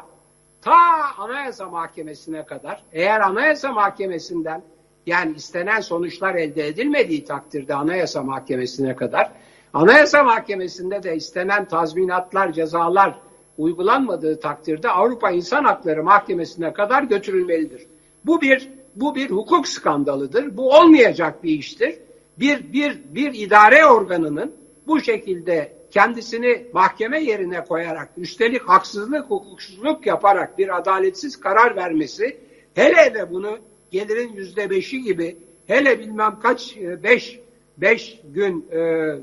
ta 0.62 0.76
Anayasa 1.18 1.68
Mahkemesi'ne 1.68 2.46
kadar, 2.46 2.82
eğer 2.92 3.20
Anayasa 3.20 3.72
Mahkemesi'nden 3.72 4.62
yani 5.06 5.36
istenen 5.36 5.80
sonuçlar 5.80 6.34
elde 6.34 6.66
edilmediği 6.66 7.24
takdirde 7.24 7.74
Anayasa 7.74 8.22
Mahkemesi'ne 8.22 8.96
kadar, 8.96 9.32
Anayasa 9.72 10.22
Mahkemesi'nde 10.22 11.02
de 11.02 11.16
istenen 11.16 11.68
tazminatlar, 11.68 12.52
cezalar 12.52 13.18
uygulanmadığı 13.58 14.40
takdirde 14.40 14.90
Avrupa 14.90 15.30
İnsan 15.30 15.64
Hakları 15.64 16.04
Mahkemesi'ne 16.04 16.72
kadar 16.72 17.02
götürülmelidir. 17.02 17.86
Bu 18.26 18.40
bir 18.40 18.70
bu 18.96 19.14
bir 19.14 19.30
hukuk 19.30 19.68
skandalıdır. 19.68 20.56
Bu 20.56 20.70
olmayacak 20.70 21.44
bir 21.44 21.50
iştir. 21.50 21.98
Bir 22.38 22.72
bir 22.72 23.14
bir 23.14 23.34
idare 23.34 23.86
organının 23.86 24.59
bu 24.90 25.00
şekilde 25.00 25.72
kendisini 25.90 26.66
mahkeme 26.72 27.20
yerine 27.24 27.64
koyarak, 27.64 28.08
üstelik 28.16 28.62
haksızlık, 28.62 29.30
hukuksuzluk 29.30 30.06
yaparak 30.06 30.58
bir 30.58 30.76
adaletsiz 30.76 31.40
karar 31.40 31.76
vermesi, 31.76 32.40
hele 32.74 33.14
de 33.14 33.30
bunu 33.30 33.58
gelirin 33.90 34.32
yüzde 34.32 34.70
beşi 34.70 35.02
gibi, 35.02 35.36
hele 35.66 35.98
bilmem 35.98 36.38
kaç 36.42 36.76
e, 36.76 37.02
beş 37.02 37.40
beş 37.78 38.20
gün 38.24 38.66
e, 38.70 38.78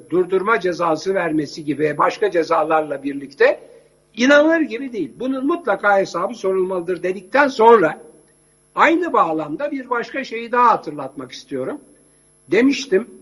durdurma 0.10 0.60
cezası 0.60 1.13
vermesi 1.13 1.65
gibi 1.65 1.95
başka 1.97 2.32
cezalarla 2.32 3.03
birlikte 3.03 3.60
inanılır 4.15 4.62
gibi 4.62 4.93
değil. 4.93 5.12
Bunun 5.19 5.47
mutlaka 5.47 5.99
hesabı 5.99 6.34
sorulmalıdır 6.34 7.03
dedikten 7.03 7.47
sonra 7.47 8.01
aynı 8.75 9.13
bağlamda 9.13 9.71
bir 9.71 9.89
başka 9.89 10.23
şeyi 10.23 10.51
daha 10.51 10.71
hatırlatmak 10.71 11.32
istiyorum. 11.32 11.82
Demiştim 12.51 13.16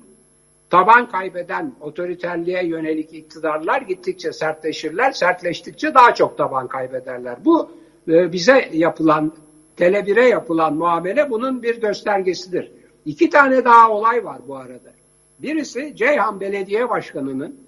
taban 0.69 1.09
kaybeden 1.09 1.75
otoriterliğe 1.81 2.65
yönelik 2.65 3.13
iktidarlar 3.13 3.81
gittikçe 3.81 4.33
sertleşirler, 4.33 5.11
sertleştikçe 5.11 5.93
daha 5.93 6.13
çok 6.13 6.37
taban 6.37 6.67
kaybederler. 6.67 7.45
Bu 7.45 7.71
e, 8.07 8.31
bize 8.31 8.69
yapılan, 8.73 9.33
Tele1'e 9.77 10.27
yapılan 10.29 10.73
muamele 10.75 11.29
bunun 11.29 11.63
bir 11.63 11.81
göstergesidir. 11.81 12.71
İki 13.05 13.29
tane 13.29 13.65
daha 13.65 13.91
olay 13.91 14.25
var 14.25 14.37
bu 14.47 14.55
arada. 14.55 14.93
Birisi 15.39 15.95
Ceyhan 15.95 16.39
Belediye 16.39 16.89
Başkanı'nın 16.89 17.59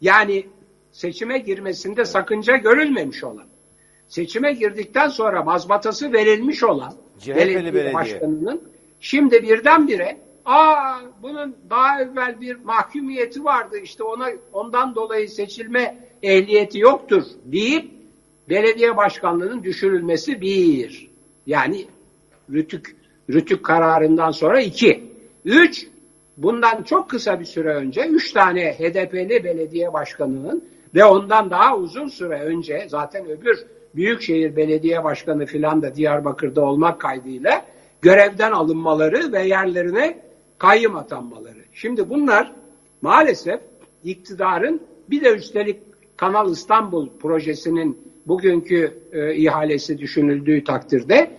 yani 0.00 0.46
seçime 0.92 1.38
girmesinde 1.38 2.04
sakınca 2.04 2.56
görülmemiş 2.56 3.24
olan, 3.24 3.46
seçime 4.08 4.52
girdikten 4.52 5.08
sonra 5.08 5.42
mazbatası 5.42 6.12
verilmiş 6.12 6.62
olan 6.62 6.94
CHP'li 7.18 7.36
belediye, 7.36 7.74
belediye. 7.74 7.94
başkanının 7.94 8.62
şimdi 9.00 9.42
birdenbire 9.42 10.16
aa 10.46 11.00
bunun 11.22 11.56
daha 11.70 12.02
evvel 12.02 12.40
bir 12.40 12.56
mahkumiyeti 12.56 13.44
vardı 13.44 13.78
işte 13.82 14.02
ona 14.02 14.28
ondan 14.52 14.94
dolayı 14.94 15.28
seçilme 15.28 15.98
ehliyeti 16.22 16.78
yoktur 16.78 17.22
deyip 17.44 17.90
belediye 18.48 18.96
başkanlığının 18.96 19.64
düşürülmesi 19.64 20.40
bir. 20.40 21.10
Yani 21.46 21.86
rütük 22.50 22.96
rütük 23.30 23.64
kararından 23.64 24.30
sonra 24.30 24.60
iki. 24.60 25.16
Üç, 25.44 25.86
bundan 26.36 26.82
çok 26.82 27.10
kısa 27.10 27.40
bir 27.40 27.44
süre 27.44 27.74
önce 27.74 28.06
üç 28.06 28.32
tane 28.32 28.72
HDP'li 28.72 29.44
belediye 29.44 29.92
başkanının 29.92 30.64
ve 30.94 31.04
ondan 31.04 31.50
daha 31.50 31.76
uzun 31.76 32.08
süre 32.08 32.40
önce 32.40 32.86
zaten 32.88 33.26
öbür 33.26 33.66
Büyükşehir 33.94 34.56
Belediye 34.56 35.04
Başkanı 35.04 35.46
filan 35.46 35.82
da 35.82 35.94
Diyarbakır'da 35.94 36.64
olmak 36.64 37.00
kaydıyla 37.00 37.64
görevden 38.02 38.52
alınmaları 38.52 39.32
ve 39.32 39.42
yerlerine 39.42 40.25
kayyım 40.58 40.96
atanmaları. 40.96 41.64
Şimdi 41.72 42.10
bunlar 42.10 42.52
maalesef 43.02 43.60
iktidarın 44.04 44.80
bir 45.10 45.24
de 45.24 45.34
üstelik 45.34 45.80
Kanal 46.16 46.50
İstanbul 46.50 47.08
projesinin 47.18 47.98
bugünkü 48.26 48.98
e, 49.12 49.34
ihalesi 49.34 49.98
düşünüldüğü 49.98 50.64
takdirde 50.64 51.30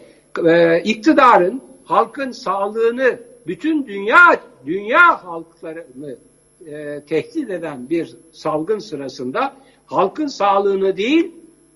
e, 0.45 0.81
iktidarın 0.81 1.61
halkın 1.85 2.31
sağlığını 2.31 3.19
bütün 3.47 3.87
dünya 3.87 4.41
dünya 4.65 5.23
halklarını 5.23 6.17
e, 6.65 7.01
tehdit 7.01 7.49
eden 7.49 7.89
bir 7.89 8.15
salgın 8.31 8.79
sırasında 8.79 9.55
halkın 9.85 10.27
sağlığını 10.27 10.97
değil 10.97 11.31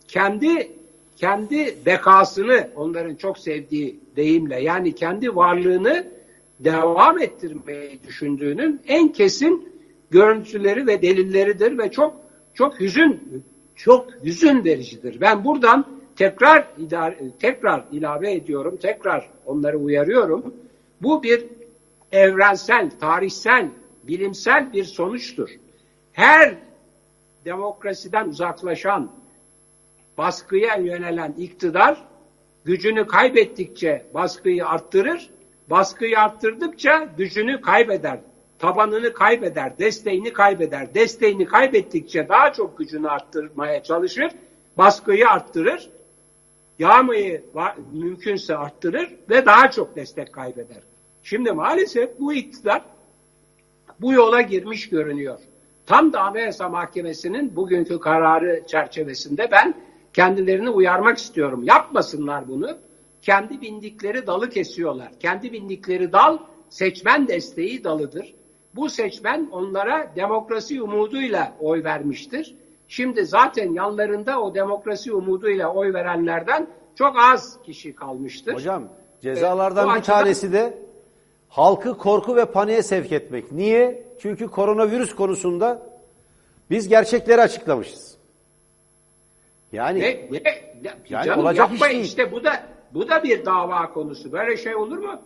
kendi 0.08 0.72
kendi 1.16 1.76
bekasını 1.86 2.70
onların 2.76 3.16
çok 3.16 3.38
sevdiği 3.38 4.00
deyimle 4.16 4.62
yani 4.62 4.96
kendi 4.96 5.36
varlığını 5.36 6.08
devam 6.64 7.20
ettirmeyi 7.20 8.04
düşündüğünün 8.08 8.82
en 8.88 9.08
kesin 9.08 9.70
görüntüleri 10.12 10.88
ve 10.88 11.02
delilleridir 11.02 11.78
ve 11.78 11.92
çok 11.92 12.16
çok 12.54 12.80
hüzün 12.80 13.44
çok 13.76 14.08
hüzün 14.24 14.64
vericidir. 14.66 15.22
Ben 15.22 15.46
buradan 15.46 15.86
tekrar 16.16 16.68
idare, 16.78 17.18
tekrar 17.40 17.86
ilave 17.92 18.34
ediyorum, 18.34 18.78
tekrar 18.78 19.30
onları 19.46 19.78
uyarıyorum. 19.78 20.54
Bu 21.02 21.24
bir 21.24 21.46
evrensel, 22.12 22.90
tarihsel, 23.00 23.70
bilimsel 24.04 24.74
bir 24.74 24.84
sonuçtur. 24.84 25.50
Her 26.12 26.56
demokrasiden 27.46 28.28
uzaklaşan, 28.28 29.12
baskıya 30.18 30.76
yönelen 30.76 31.34
iktidar 31.38 32.04
gücünü 32.66 33.08
kaybettikçe 33.08 34.06
baskıyı 34.14 34.68
arttırır, 34.68 35.30
baskıyı 35.72 36.20
arttırdıkça 36.20 37.08
gücünü 37.18 37.62
kaybeder, 37.62 38.20
tabanını 38.60 39.14
kaybeder, 39.14 39.78
desteğini 39.78 40.34
kaybeder. 40.34 40.94
Desteğini 40.94 41.46
kaybettikçe 41.46 42.30
daha 42.30 42.54
çok 42.54 42.78
gücünü 42.78 43.10
arttırmaya 43.10 43.84
çalışır, 43.84 44.32
baskıyı 44.78 45.30
arttırır, 45.30 45.90
yağmayı 46.80 47.44
mümkünse 47.94 48.56
arttırır 48.56 49.16
ve 49.30 49.46
daha 49.46 49.72
çok 49.72 49.96
destek 49.96 50.34
kaybeder. 50.34 50.84
Şimdi 51.24 51.52
maalesef 51.52 52.20
bu 52.20 52.34
iktidar 52.34 52.82
bu 54.02 54.14
yola 54.14 54.42
girmiş 54.42 54.90
görünüyor. 54.90 55.40
Tam 55.86 56.14
da 56.14 56.22
Anayasa 56.22 56.70
Mahkemesi'nin 56.70 57.56
bugünkü 57.56 58.00
kararı 58.00 58.64
çerçevesinde 58.68 59.50
ben 59.52 59.74
kendilerini 60.14 60.70
uyarmak 60.70 61.18
istiyorum. 61.18 61.64
Yapmasınlar 61.64 62.48
bunu. 62.48 62.78
Kendi 63.22 63.62
bindikleri 63.62 64.28
dalı 64.28 64.50
kesiyorlar. 64.50 65.12
Kendi 65.20 65.54
bindikleri 65.54 66.12
dal 66.12 66.38
seçmen 66.70 67.28
desteği 67.28 67.84
dalıdır. 67.84 68.34
Bu 68.76 68.90
seçmen 68.90 69.50
onlara 69.52 70.12
demokrasi 70.16 70.82
umuduyla 70.82 71.54
oy 71.60 71.84
vermiştir. 71.84 72.56
Şimdi 72.88 73.26
zaten 73.26 73.74
yanlarında 73.74 74.42
o 74.42 74.56
demokrasi 74.56 75.14
umuduyla 75.14 75.74
oy 75.74 75.94
verenlerden 75.94 76.68
çok 76.96 77.16
az 77.20 77.58
kişi 77.64 77.96
kalmıştır. 77.96 78.54
Hocam 78.54 78.84
cezalardan 79.22 79.86
Evet, 79.86 79.96
bir 79.96 80.00
açıdan- 80.00 80.20
tanesi 80.20 80.54
de 80.54 80.78
halkı 81.50 81.98
korku 81.98 82.36
ve 82.36 82.46
paniğe 82.46 82.84
sevk 82.84 83.12
etmek. 83.12 83.52
Niye? 83.52 84.04
Çünkü 84.22 84.48
koronavirüs 84.48 85.16
konusunda 85.16 85.82
biz 86.70 86.88
gerçekleri 86.88 87.42
açıklamışız. 87.42 88.18
Yani 89.72 90.00
Ne, 90.00 90.28
ne, 90.32 90.42
Yani 91.10 91.26
canım 91.26 91.40
olacak 91.46 91.66
iş 91.68 91.72
yapmayın 91.72 91.94
değil. 91.96 92.06
işte 92.06 92.32
bu 92.32 92.44
da 92.44 92.64
bu 92.94 93.10
da 93.10 93.24
bir 93.24 93.46
dava 93.46 93.94
konusu. 93.94 94.32
Böyle 94.32 94.58
şey 94.58 94.76
olur 94.76 94.98
mu? 94.98 95.22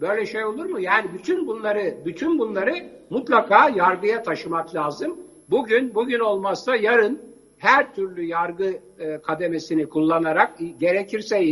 Böyle 0.00 0.26
şey 0.26 0.44
olur 0.44 0.64
mu? 0.66 0.80
Yani 0.80 1.10
bütün 1.14 1.46
bunları 1.46 1.94
bütün 2.04 2.38
bunları 2.38 2.74
mutlaka 3.10 3.68
yargıya 3.68 4.22
taşımak 4.22 4.74
lazım. 4.74 5.16
Bugün 5.50 5.94
bugün 5.94 6.20
olmazsa 6.20 6.76
yarın 6.76 7.22
her 7.58 7.94
türlü 7.94 8.22
yargı 8.24 8.78
e, 8.98 9.20
kademesini 9.22 9.88
kullanarak 9.88 10.52
gerekirse 10.80 11.44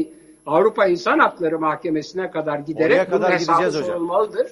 Avrupa 0.46 0.86
İnsan 0.86 1.18
Hakları 1.18 1.58
Mahkemesi'ne 1.58 2.30
kadar 2.30 2.58
giderek 2.58 2.90
Oraya 2.96 3.08
kadar 3.10 3.28
bunun 3.28 3.38
hesabı 3.38 3.66
hocam. 3.66 3.84
sorulmalıdır. 3.84 4.46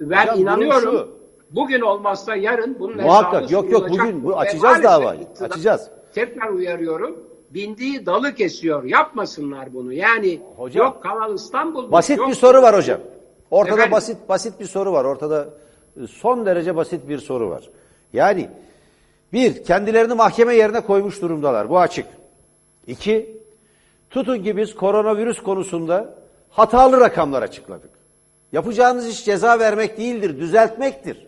Ben 0.00 0.22
Hocam, 0.22 0.38
inanıyorum. 0.40 0.80
şu. 0.92 1.08
Bugün 1.50 1.80
olmazsa 1.80 2.36
yarın 2.36 2.76
bunun 2.78 2.96
Muhakkak. 3.02 3.42
hesabı 3.42 3.54
Yok, 3.54 3.72
yok, 3.72 3.90
bugün 3.90 4.24
bu- 4.24 4.38
açacağız 4.38 4.82
davayı. 4.82 5.20
Açacağız. 5.40 5.90
Tekrar 6.14 6.48
uyarıyorum. 6.48 7.16
Bindiği 7.50 8.06
dalı 8.06 8.34
kesiyor. 8.34 8.84
Yapmasınlar 8.84 9.74
bunu. 9.74 9.92
Yani 9.92 10.40
Hocam, 10.56 10.86
yok 10.86 11.02
Kanal 11.02 11.34
İstanbul. 11.34 11.92
basit 11.92 12.18
yok, 12.18 12.28
bir 12.28 12.34
soru 12.34 12.62
var 12.62 12.76
hocam. 12.76 13.00
Ortada 13.50 13.74
Efendim? 13.74 13.92
basit 13.92 14.28
basit 14.28 14.60
bir 14.60 14.64
soru 14.66 14.92
var. 14.92 15.04
Ortada 15.04 15.48
e, 16.02 16.06
son 16.06 16.46
derece 16.46 16.76
basit 16.76 17.08
bir 17.08 17.18
soru 17.18 17.50
var. 17.50 17.70
Yani 18.12 18.48
bir, 19.32 19.64
kendilerini 19.64 20.14
mahkeme 20.14 20.54
yerine 20.54 20.80
koymuş 20.80 21.22
durumdalar. 21.22 21.70
Bu 21.70 21.78
açık. 21.78 22.06
İki, 22.86 23.42
tutun 24.10 24.42
ki 24.42 24.56
biz 24.56 24.74
koronavirüs 24.74 25.42
konusunda 25.42 26.14
hatalı 26.50 27.00
rakamlar 27.00 27.42
açıkladık. 27.42 27.90
Yapacağınız 28.52 29.08
iş 29.08 29.24
ceza 29.24 29.58
vermek 29.58 29.98
değildir, 29.98 30.40
düzeltmektir. 30.40 31.26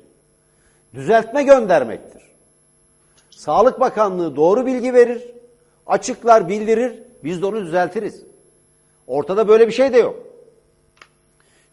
Düzeltme 0.95 1.43
göndermektir. 1.43 2.23
Sağlık 3.31 3.81
Bakanlığı 3.81 4.37
doğru 4.37 4.67
bilgi 4.67 4.95
verir, 4.95 5.31
açıklar, 5.91 6.49
bildirir, 6.49 7.03
biz 7.25 7.43
de 7.43 7.47
onu 7.47 7.65
düzeltiriz. 7.65 8.23
Ortada 9.07 9.49
böyle 9.49 9.67
bir 9.67 9.73
şey 9.73 9.93
de 9.93 9.99
yok. 9.99 10.27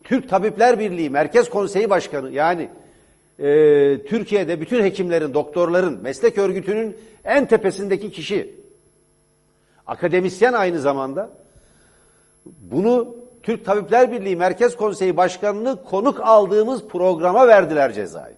Türk 0.03 0.29
Tabipler 0.29 0.79
Birliği 0.79 1.09
Merkez 1.09 1.49
Konseyi 1.49 1.89
Başkanı 1.89 2.31
yani 2.31 2.69
e, 3.39 3.47
Türkiye'de 4.03 4.61
bütün 4.61 4.83
hekimlerin, 4.83 5.33
doktorların, 5.33 6.01
meslek 6.01 6.37
örgütünün 6.37 6.97
en 7.25 7.47
tepesindeki 7.47 8.11
kişi. 8.11 8.55
Akademisyen 9.87 10.53
aynı 10.53 10.79
zamanda. 10.79 11.29
Bunu 12.45 13.15
Türk 13.43 13.65
Tabipler 13.65 14.11
Birliği 14.11 14.35
Merkez 14.35 14.75
Konseyi 14.75 15.17
Başkanı'nı 15.17 15.83
konuk 15.83 16.19
aldığımız 16.19 16.87
programa 16.87 17.47
verdiler 17.47 17.93
cezayı. 17.93 18.35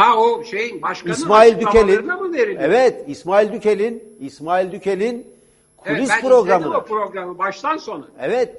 Ha 0.00 0.16
o 0.18 0.44
şey 0.44 0.82
başkanın 0.82 1.12
İsmail 1.14 1.60
Dükel'in 1.60 1.88
açıklamalarına 1.88 2.16
mı 2.16 2.34
veriliyor? 2.34 2.60
Evet, 2.62 3.04
İsmail 3.06 3.52
Dükel'in 3.52 4.16
İsmail 4.20 4.72
Dükel'in 4.72 5.14
Evet, 5.14 5.96
kulis 5.96 6.10
ben 6.10 6.16
izledim 6.18 6.28
programına. 6.28 6.78
o 6.78 6.84
programı 6.84 7.38
baştan 7.38 7.76
sona. 7.76 8.04
Evet. 8.20 8.56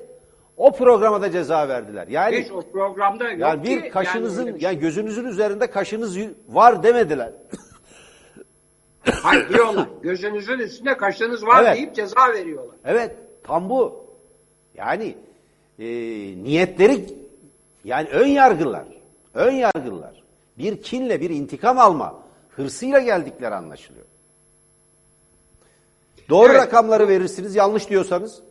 O 0.58 0.72
programa 0.72 1.22
da 1.22 1.32
ceza 1.32 1.68
verdiler. 1.70 2.08
Yani 2.08 2.38
Hiç 2.38 2.52
o 2.52 2.62
programda 2.62 3.30
yok 3.30 3.40
yani 3.40 3.64
ki. 3.64 3.70
bir 3.70 3.90
kaşınızın 3.90 4.42
öyle 4.48 4.56
bir 4.56 4.62
yani 4.62 4.74
şey. 4.74 4.82
gözünüzün 4.82 5.26
üzerinde 5.26 5.70
kaşınız 5.70 6.18
var 6.50 6.84
demediler. 6.84 7.32
Hayır 9.24 9.50
diyorlar. 9.50 9.88
Gözünüzün 10.02 10.60
üstünde 10.60 10.98
kaşınız 10.98 11.46
var 11.46 11.64
Evet. 11.64 11.76
deyip 11.76 11.96
ceza 11.96 12.34
veriyorlar. 12.34 12.76
Evet, 12.86 13.12
tam 13.44 13.70
bu. 13.70 14.06
Yani 14.76 15.16
e, 15.80 15.86
niyetleri 16.44 17.06
yani 17.84 18.10
ön 18.10 18.28
yargılar, 18.28 18.86
ön 19.34 19.52
yargılar. 19.52 20.24
Bir 20.58 20.82
kinle 20.82 21.22
bir 21.22 21.30
intikam 21.30 21.80
alma 21.80 22.24
hırsıyla 22.50 23.00
geldikleri 23.00 23.56
anlaşılıyor. 23.56 24.06
Doğru 26.30 26.52
Evet. 26.52 26.62
rakamları 26.62 27.08
verirsiniz, 27.08 27.56
yanlış 27.56 27.90
diyorsanız 27.90 28.42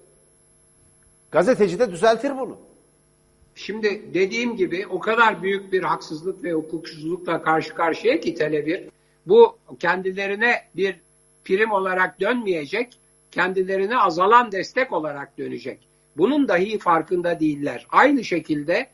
gazeteci 1.31 1.79
de 1.79 1.91
düzeltir 1.91 2.39
bunu. 2.39 2.57
Şimdi 3.55 4.03
dediğim 4.15 4.57
gibi 4.57 4.87
o 4.87 4.99
kadar 4.99 5.43
büyük 5.43 5.73
bir 5.73 5.83
haksızlık 5.83 6.45
ve 6.45 6.53
hukuksuzlukla 6.53 7.43
karşı 7.43 7.75
karşıya 7.75 8.21
ki 8.21 8.35
Tele1 8.35 8.89
bu 9.27 9.59
kendilerine 9.79 10.55
bir 10.77 10.97
prim 11.45 11.73
olarak 11.73 12.21
dönmeyecek 12.21 12.99
kendilerine 13.31 13.99
azalan 13.99 14.53
destek 14.53 14.93
olarak 14.93 15.39
dönecek. 15.39 15.79
Bunun 16.17 16.49
dahi 16.49 16.79
farkında 16.79 17.41
değiller. 17.41 17.87
Aynı 17.91 18.25
şekilde 18.25 18.87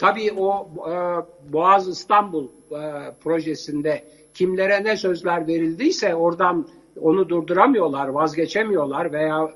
tabii 0.00 0.32
o 0.32 0.68
e, 0.90 0.92
Boğaz 1.52 1.88
İstanbul 1.88 2.44
e, 2.70 2.80
projesinde 3.24 4.04
kimlere 4.34 4.84
ne 4.84 4.96
sözler 4.96 5.46
verildiyse 5.46 6.14
oradan 6.14 6.66
onu 7.00 7.28
durduramıyorlar, 7.28 8.08
vazgeçemiyorlar 8.08 9.12
veya 9.12 9.50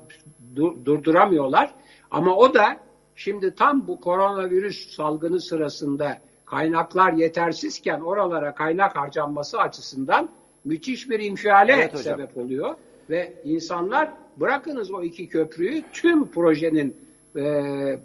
dur- 0.55 0.85
durduramıyorlar. 0.85 1.73
Ama 2.11 2.35
o 2.35 2.53
da 2.53 2.77
şimdi 3.15 3.55
tam 3.55 3.87
bu 3.87 3.99
koronavirüs 4.01 4.95
salgını 4.95 5.41
sırasında 5.41 6.17
kaynaklar 6.45 7.13
yetersizken 7.13 7.99
oralara 7.99 8.55
kaynak 8.55 8.95
harcanması 8.95 9.59
açısından 9.59 10.29
müthiş 10.65 11.09
bir 11.09 11.19
infiale 11.19 11.73
Evet 11.73 11.93
hocam. 11.93 12.03
sebep 12.19 12.37
oluyor. 12.37 12.75
Ve 13.09 13.33
insanlar 13.43 14.09
bırakınız 14.37 14.91
o 14.91 15.03
iki 15.03 15.27
köprüyü 15.29 15.83
tüm 15.93 16.27
projenin 16.27 16.95
e, 17.37 17.99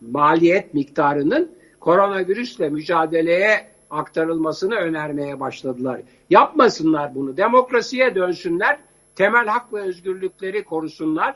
maliyet 0.00 0.74
miktarının 0.74 1.55
koronavirüsle 1.86 2.68
mücadeleye 2.68 3.66
aktarılmasını 3.90 4.74
önermeye 4.74 5.40
başladılar. 5.40 6.00
Yapmasınlar 6.30 7.14
bunu. 7.14 7.36
Demokrasiye 7.36 8.14
dönsünler. 8.14 8.78
Temel 9.14 9.46
hak 9.46 9.72
ve 9.72 9.80
özgürlükleri 9.80 10.64
korusunlar. 10.64 11.34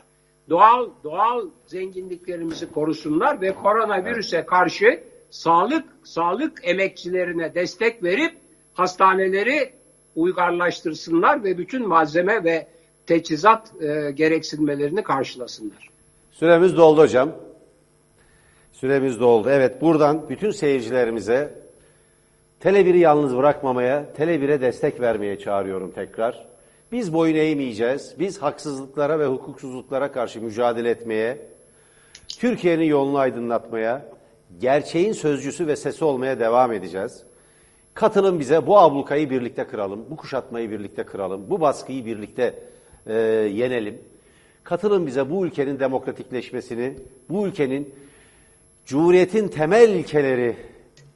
Doğal 0.48 0.88
doğal 1.04 1.46
zenginliklerimizi 1.66 2.72
korusunlar 2.72 3.40
ve 3.40 3.54
koronavirüse 3.54 4.46
karşı 4.46 5.00
sağlık 5.30 5.84
sağlık 6.04 6.58
emekçilerine 6.62 7.54
destek 7.54 8.02
verip 8.02 8.36
hastaneleri 8.74 9.72
uygarlaştırsınlar 10.16 11.44
ve 11.44 11.58
bütün 11.58 11.88
malzeme 11.88 12.44
ve 12.44 12.66
teçhizat 13.06 13.82
e, 13.82 14.10
gereksinmelerini 14.10 15.02
karşılasınlar. 15.02 15.88
Süremiz 16.30 16.76
doldu 16.76 17.00
hocam. 17.00 17.32
Süremiz 18.80 19.20
doldu. 19.20 19.48
Evet 19.50 19.80
buradan 19.80 20.28
bütün 20.28 20.50
seyircilerimize 20.50 21.54
Tele1'i 22.60 22.98
yalnız 22.98 23.36
bırakmamaya, 23.36 24.06
Tele1'e 24.18 24.60
destek 24.60 25.00
vermeye 25.00 25.38
çağırıyorum 25.38 25.90
tekrar. 25.90 26.46
Biz 26.92 27.14
boyun 27.14 27.36
eğmeyeceğiz. 27.36 28.14
Biz 28.18 28.42
haksızlıklara 28.42 29.18
ve 29.18 29.26
hukuksuzluklara 29.26 30.12
karşı 30.12 30.42
mücadele 30.42 30.90
etmeye, 30.90 31.38
Türkiye'nin 32.28 32.84
yolunu 32.84 33.18
aydınlatmaya, 33.18 34.06
gerçeğin 34.60 35.12
sözcüsü 35.12 35.66
ve 35.66 35.76
sesi 35.76 36.04
olmaya 36.04 36.40
devam 36.40 36.72
edeceğiz. 36.72 37.22
Katılın 37.94 38.40
bize 38.40 38.66
bu 38.66 38.78
ablukayı 38.78 39.30
birlikte 39.30 39.64
kıralım, 39.64 40.04
bu 40.10 40.16
kuşatmayı 40.16 40.70
birlikte 40.70 41.04
kıralım, 41.04 41.50
bu 41.50 41.60
baskıyı 41.60 42.06
birlikte 42.06 42.54
e, 43.06 43.14
yenelim. 43.52 43.98
Katılın 44.64 45.06
bize 45.06 45.30
bu 45.30 45.46
ülkenin 45.46 45.80
demokratikleşmesini, 45.80 46.94
bu 47.28 47.46
ülkenin 47.46 47.94
Cumhuriyetin 48.90 49.48
temel 49.48 49.88
ilkeleri 49.88 50.56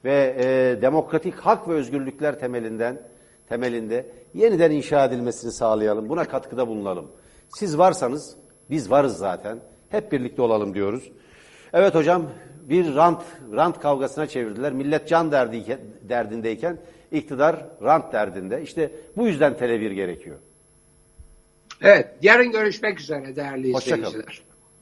ve 0.05 0.37
e, 0.39 0.83
demokratik 0.83 1.35
hak 1.35 1.69
ve 1.69 1.73
özgürlükler 1.73 2.41
temelinden 2.41 3.03
temelinde 3.49 4.07
yeniden 4.35 4.71
inşa 4.71 5.05
edilmesini 5.05 5.53
sağlayalım. 5.53 6.09
Buna 6.09 6.25
katkıda 6.25 6.69
bulunalım. 6.69 7.11
Siz 7.49 7.79
varsanız 7.79 8.37
biz 8.71 8.91
varız 8.91 9.17
zaten. 9.17 9.61
Hep 9.89 10.13
birlikte 10.13 10.43
olalım 10.43 10.75
diyoruz. 10.75 11.13
Evet 11.73 11.95
hocam 11.95 12.31
bir 12.69 12.95
rant 12.95 13.23
rant 13.53 13.81
kavgasına 13.81 14.27
çevirdiler. 14.27 14.73
Millet 14.73 15.09
can 15.09 15.33
derdi, 15.33 15.79
derdindeyken 16.03 16.79
iktidar 17.13 17.67
rant 17.83 18.13
derdinde. 18.13 18.63
İşte 18.63 18.91
bu 19.17 19.27
yüzden 19.27 19.53
Tele1 19.53 19.93
gerekiyor. 19.93 20.37
Evet, 21.83 22.09
yarın 22.23 22.53
görüşmek 22.53 23.01
üzere 23.01 23.37
değerli 23.37 23.73
Hoşça 23.73 23.91
kalın. 23.91 24.07
izleyiciler. 24.07 24.44